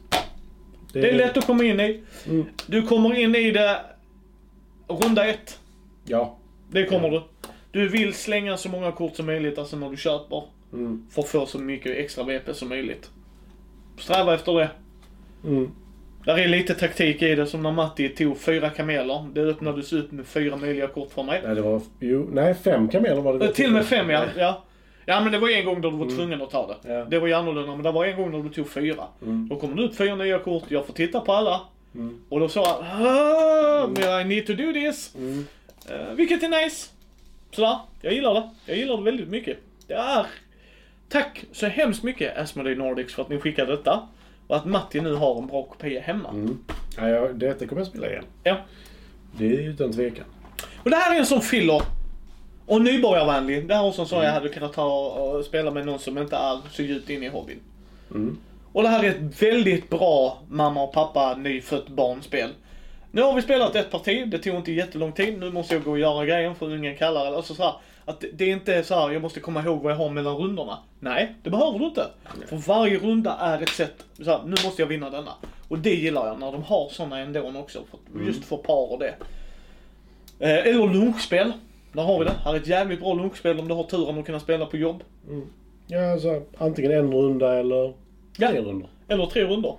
Det 0.93 1.09
är 1.09 1.17
lätt 1.17 1.37
att 1.37 1.45
komma 1.45 1.63
in 1.63 1.79
i. 1.79 2.03
Mm. 2.27 2.45
Du 2.67 2.81
kommer 2.81 3.15
in 3.19 3.35
i 3.35 3.51
det 3.51 3.81
runda 4.87 5.25
ett. 5.27 5.59
Ja. 6.05 6.37
Det 6.71 6.85
kommer 6.85 7.09
du. 7.09 7.21
Du 7.71 7.87
vill 7.89 8.13
slänga 8.13 8.57
så 8.57 8.69
många 8.69 8.91
kort 8.91 9.15
som 9.15 9.25
möjligt, 9.25 9.57
alltså 9.57 9.75
när 9.77 9.89
du 9.89 9.97
köper. 9.97 10.43
Mm. 10.73 11.07
För 11.11 11.21
att 11.21 11.27
få 11.27 11.45
så 11.45 11.59
mycket 11.59 11.97
extra 11.97 12.23
VP 12.23 12.53
som 12.53 12.69
möjligt. 12.69 13.09
Sträva 13.97 14.33
efter 14.33 14.53
det. 14.53 14.69
Mm. 15.43 15.71
Där 16.25 16.37
är 16.37 16.47
lite 16.47 16.73
taktik 16.73 17.21
i 17.21 17.35
det, 17.35 17.45
som 17.45 17.63
när 17.63 17.71
Matti 17.71 18.09
tog 18.09 18.39
fyra 18.39 18.69
kameler. 18.69 19.25
Det 19.33 19.41
öppnades 19.41 19.93
upp 19.93 20.11
med 20.11 20.25
fyra 20.25 20.57
möjliga 20.57 20.87
kort 20.87 21.11
för 21.11 21.23
mig. 21.23 21.41
Nej, 21.45 21.55
det 21.55 21.61
var... 21.61 21.81
Jo, 21.99 22.29
nej, 22.31 22.55
fem 22.55 22.89
kameler 22.89 23.21
var 23.21 23.39
det. 23.39 23.45
Eh, 23.45 23.51
Till 23.51 23.65
och 23.65 23.71
med 23.71 23.85
fem 23.85 24.09
ja. 24.09 24.25
ja. 24.37 24.63
Ja 25.05 25.21
men 25.21 25.31
det 25.31 25.39
var 25.39 25.49
en 25.49 25.65
gång 25.65 25.81
då 25.81 25.91
du 25.91 25.97
var 25.97 26.09
tvungen 26.09 26.41
att 26.41 26.49
ta 26.49 26.67
det. 26.67 26.93
Ja. 26.93 27.05
Det 27.05 27.19
var 27.19 27.27
ju 27.27 27.33
annorlunda, 27.33 27.71
men 27.71 27.83
det 27.83 27.91
var 27.91 28.05
en 28.05 28.17
gång 28.17 28.31
när 28.31 28.39
du 28.39 28.49
tog 28.49 28.69
fyra. 28.69 29.03
Mm. 29.21 29.47
Då 29.49 29.55
kommer 29.55 29.75
det 29.75 29.83
upp 29.83 29.95
fyra 29.95 30.15
nya 30.15 30.39
kort, 30.39 30.63
jag 30.67 30.85
får 30.85 30.93
titta 30.93 31.19
på 31.19 31.33
alla. 31.33 31.61
Mm. 31.95 32.21
Och 32.29 32.39
då 32.39 32.49
sa 32.49 32.61
jag, 32.61 33.07
ah, 33.07 33.87
men 33.87 34.21
I 34.21 34.35
need 34.35 34.47
to 34.47 34.53
do 34.53 34.73
this. 34.73 35.15
Mm. 35.15 35.45
Eh, 35.89 36.13
vilket 36.15 36.43
är 36.43 36.63
nice. 36.63 36.89
Sådär, 37.51 37.77
jag 38.01 38.13
gillar 38.13 38.33
det. 38.33 38.49
Jag 38.65 38.77
gillar 38.77 38.97
det 38.97 39.03
väldigt 39.03 39.29
mycket. 39.29 39.57
Det 39.87 39.93
är... 39.93 40.25
Tack 41.09 41.45
så 41.51 41.67
hemskt 41.67 42.03
mycket 42.03 42.37
Asmodee 42.37 42.75
Nordics 42.75 43.13
för 43.13 43.21
att 43.21 43.29
ni 43.29 43.39
skickade 43.39 43.71
detta. 43.71 44.07
Och 44.53 44.59
att 44.59 44.65
Matti 44.65 45.01
nu 45.01 45.13
har 45.13 45.37
en 45.37 45.47
bra 45.47 45.63
kopia 45.63 46.01
hemma. 46.01 46.29
Mm. 46.29 46.59
Ja, 46.97 47.09
ja, 47.09 47.27
detta 47.33 47.67
kommer 47.67 47.81
jag 47.81 47.87
spela 47.87 48.09
igen. 48.09 48.23
Ja. 48.43 48.57
Det 49.37 49.45
är 49.45 49.69
utan 49.69 49.91
tvekan. 49.91 50.25
Och 50.83 50.89
det 50.89 50.95
här 50.95 51.15
är 51.15 51.19
en 51.19 51.25
som 51.25 51.41
fyller 51.41 51.81
och 52.65 52.81
nybörjarvänlig. 52.81 53.67
Det 53.67 53.75
här 53.75 53.85
också 53.85 54.05
som 54.05 54.23
jag 54.23 54.31
hade 54.31 54.49
kunnat 54.49 54.73
ta 54.73 55.07
och 55.07 55.45
spela 55.45 55.71
med 55.71 55.85
någon 55.85 55.99
som 55.99 56.17
inte 56.17 56.35
är 56.35 56.59
så 56.71 56.81
djupt 56.81 57.09
inne 57.09 57.25
i 57.25 57.29
hobbyn. 57.29 57.59
Mm. 58.11 58.37
Och 58.73 58.83
det 58.83 58.89
här 58.89 59.03
är 59.03 59.09
ett 59.09 59.41
väldigt 59.41 59.89
bra 59.89 60.41
mamma 60.49 60.83
och 60.83 60.93
pappa 60.93 61.35
nyfött 61.35 61.87
barnspel. 61.87 62.49
Nu 63.11 63.21
har 63.21 63.33
vi 63.33 63.41
spelat 63.41 63.75
ett 63.75 63.91
parti, 63.91 64.29
det 64.29 64.37
tog 64.37 64.55
inte 64.55 64.71
jättelång 64.71 65.11
tid. 65.11 65.39
Nu 65.39 65.51
måste 65.51 65.73
jag 65.73 65.83
gå 65.83 65.91
och 65.91 65.99
göra 65.99 66.25
grejen 66.25 66.55
för 66.55 66.65
ungen 66.65 66.97
kallar. 66.97 67.33
Alltså 67.33 67.55
så 67.55 67.63
här, 67.63 67.73
att 68.05 68.21
det- 68.21 68.31
det 68.33 68.43
är 68.43 68.53
inte 68.53 68.83
så 68.83 68.95
här, 68.95 69.11
jag 69.11 69.21
måste 69.21 69.39
komma 69.39 69.61
ihåg 69.63 69.81
vad 69.81 69.91
jag 69.91 69.97
har 69.97 70.09
mellan 70.09 70.37
rundorna. 70.37 70.77
Nej, 70.99 71.35
det 71.43 71.49
behöver 71.49 71.79
du 71.79 71.85
inte. 71.85 72.05
För 72.47 72.55
varje 72.55 72.97
runda 72.99 73.37
är 73.37 73.61
ett 73.61 73.69
sätt, 73.69 74.05
så 74.17 74.23
här, 74.23 74.39
nu 74.45 74.49
måste 74.65 74.81
jag 74.81 74.87
vinna 74.87 75.09
denna. 75.09 75.31
Och 75.67 75.79
det 75.79 75.95
gillar 75.95 76.27
jag 76.27 76.39
när 76.39 76.51
de 76.51 76.63
har 76.63 76.89
såna 76.89 77.19
ändå 77.19 77.59
också. 77.59 77.79
För, 77.91 78.25
just 78.25 78.45
för 78.45 78.57
par 78.57 78.91
och 78.91 78.99
det. 78.99 79.15
Eh, 80.39 80.67
eller 80.67 80.87
lunchspel. 80.93 81.51
Där 81.93 82.03
har 82.03 82.19
vi 82.19 82.25
det. 82.25 82.31
Här 82.43 82.53
är 82.53 82.57
ett 82.57 82.67
jävligt 82.67 82.99
bra 82.99 83.13
lunchspel 83.13 83.59
om 83.59 83.67
du 83.67 83.73
har 83.73 83.83
turen 83.83 84.19
att 84.19 84.25
kunna 84.25 84.39
spela 84.39 84.65
på 84.65 84.77
jobb. 84.77 85.03
Ja, 85.87 86.11
alltså 86.11 86.41
antingen 86.57 86.91
en 86.91 87.13
runda 87.13 87.59
eller 87.59 87.93
Ja. 88.37 88.47
tre 88.49 88.61
rundor. 88.61 88.89
Eller 89.07 89.25
tre 89.25 89.43
rundor. 89.43 89.77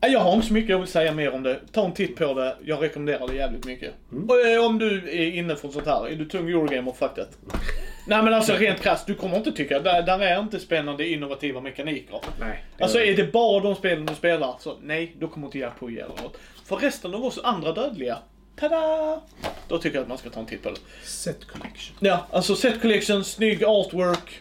Jag 0.00 0.20
har 0.20 0.34
inte 0.34 0.46
så 0.46 0.52
mycket 0.52 0.70
jag 0.70 0.78
vill 0.78 0.88
säga 0.88 1.12
mer 1.12 1.34
om 1.34 1.42
det. 1.42 1.60
Ta 1.72 1.84
en 1.84 1.92
titt 1.92 2.16
på 2.16 2.34
det. 2.34 2.56
Jag 2.64 2.82
rekommenderar 2.82 3.28
det 3.28 3.34
jävligt 3.34 3.64
mycket. 3.64 3.94
Och 4.28 4.40
eh, 4.40 4.64
om 4.66 4.78
du 4.78 4.96
är 5.10 5.30
inne 5.30 5.56
för 5.56 5.68
sånt 5.68 5.86
här, 5.86 6.08
är 6.08 6.16
du 6.16 6.24
tung 6.24 6.48
Eurogamer, 6.48 6.92
fuck 6.92 7.10
det. 7.16 7.26
Nej 8.08 8.22
men 8.22 8.34
alltså 8.34 8.52
rent 8.52 8.80
krasst, 8.80 9.06
du 9.06 9.14
kommer 9.14 9.36
inte 9.36 9.52
tycka, 9.52 9.80
där, 9.80 10.02
där 10.02 10.18
är 10.18 10.40
inte 10.40 10.60
spännande 10.60 11.08
innovativa 11.08 11.60
mekaniker. 11.60 12.20
Nej. 12.40 12.64
det 12.76 12.82
Alltså 12.84 13.00
är- 13.00 13.16
det 13.16 13.32
bara 13.32 13.60
de 13.62 13.74
spelen 13.74 14.06
du 14.06 14.14
spelar, 14.14 14.54
så 14.60 14.76
nej, 14.82 15.16
då 15.18 15.28
kommer 15.28 15.46
inte 15.46 15.58
Jack 15.58 15.78
på 15.78 15.88
eller 15.88 16.08
något. 16.22 16.36
För 16.64 16.76
resten 16.76 17.14
av 17.14 17.24
oss 17.24 17.38
andra 17.44 17.72
dödliga, 17.72 18.18
tada! 18.60 19.20
Då 19.68 19.78
tycker 19.78 19.96
jag 19.96 20.02
att 20.02 20.08
man 20.08 20.18
ska 20.18 20.30
ta 20.30 20.40
en 20.40 20.46
titt 20.46 20.62
på 20.62 20.70
det. 20.70 20.76
Set 21.02 21.44
collection. 21.44 21.96
Ja, 22.00 22.26
alltså 22.30 22.56
set 22.56 22.80
collection, 22.82 23.24
snygg 23.24 23.64
artwork, 23.64 24.40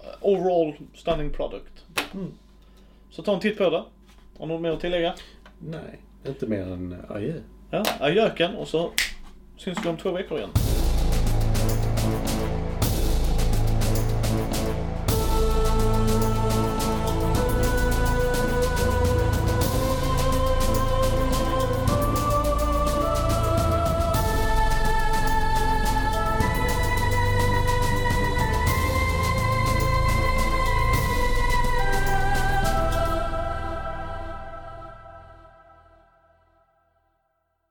eh, 0.00 0.06
overall 0.20 0.74
stunning 0.94 1.30
product. 1.32 1.84
Mm. 2.14 2.32
Så 3.10 3.22
ta 3.22 3.34
en 3.34 3.40
titt 3.40 3.58
på 3.58 3.70
det. 3.70 3.82
Har 4.38 4.46
du 4.46 4.52
något 4.52 4.62
mer 4.62 4.70
att 4.70 4.80
tillägga? 4.80 5.14
Nej, 5.58 6.00
inte 6.26 6.46
mer 6.46 6.62
än 6.62 6.96
adjö. 7.08 7.40
Ja, 7.70 7.84
ajöken 8.00 8.54
och 8.54 8.68
så 8.68 8.90
syns 9.56 9.78
vi 9.84 9.88
om 9.88 9.96
två 9.96 10.12
veckor 10.12 10.38
igen. 10.38 10.50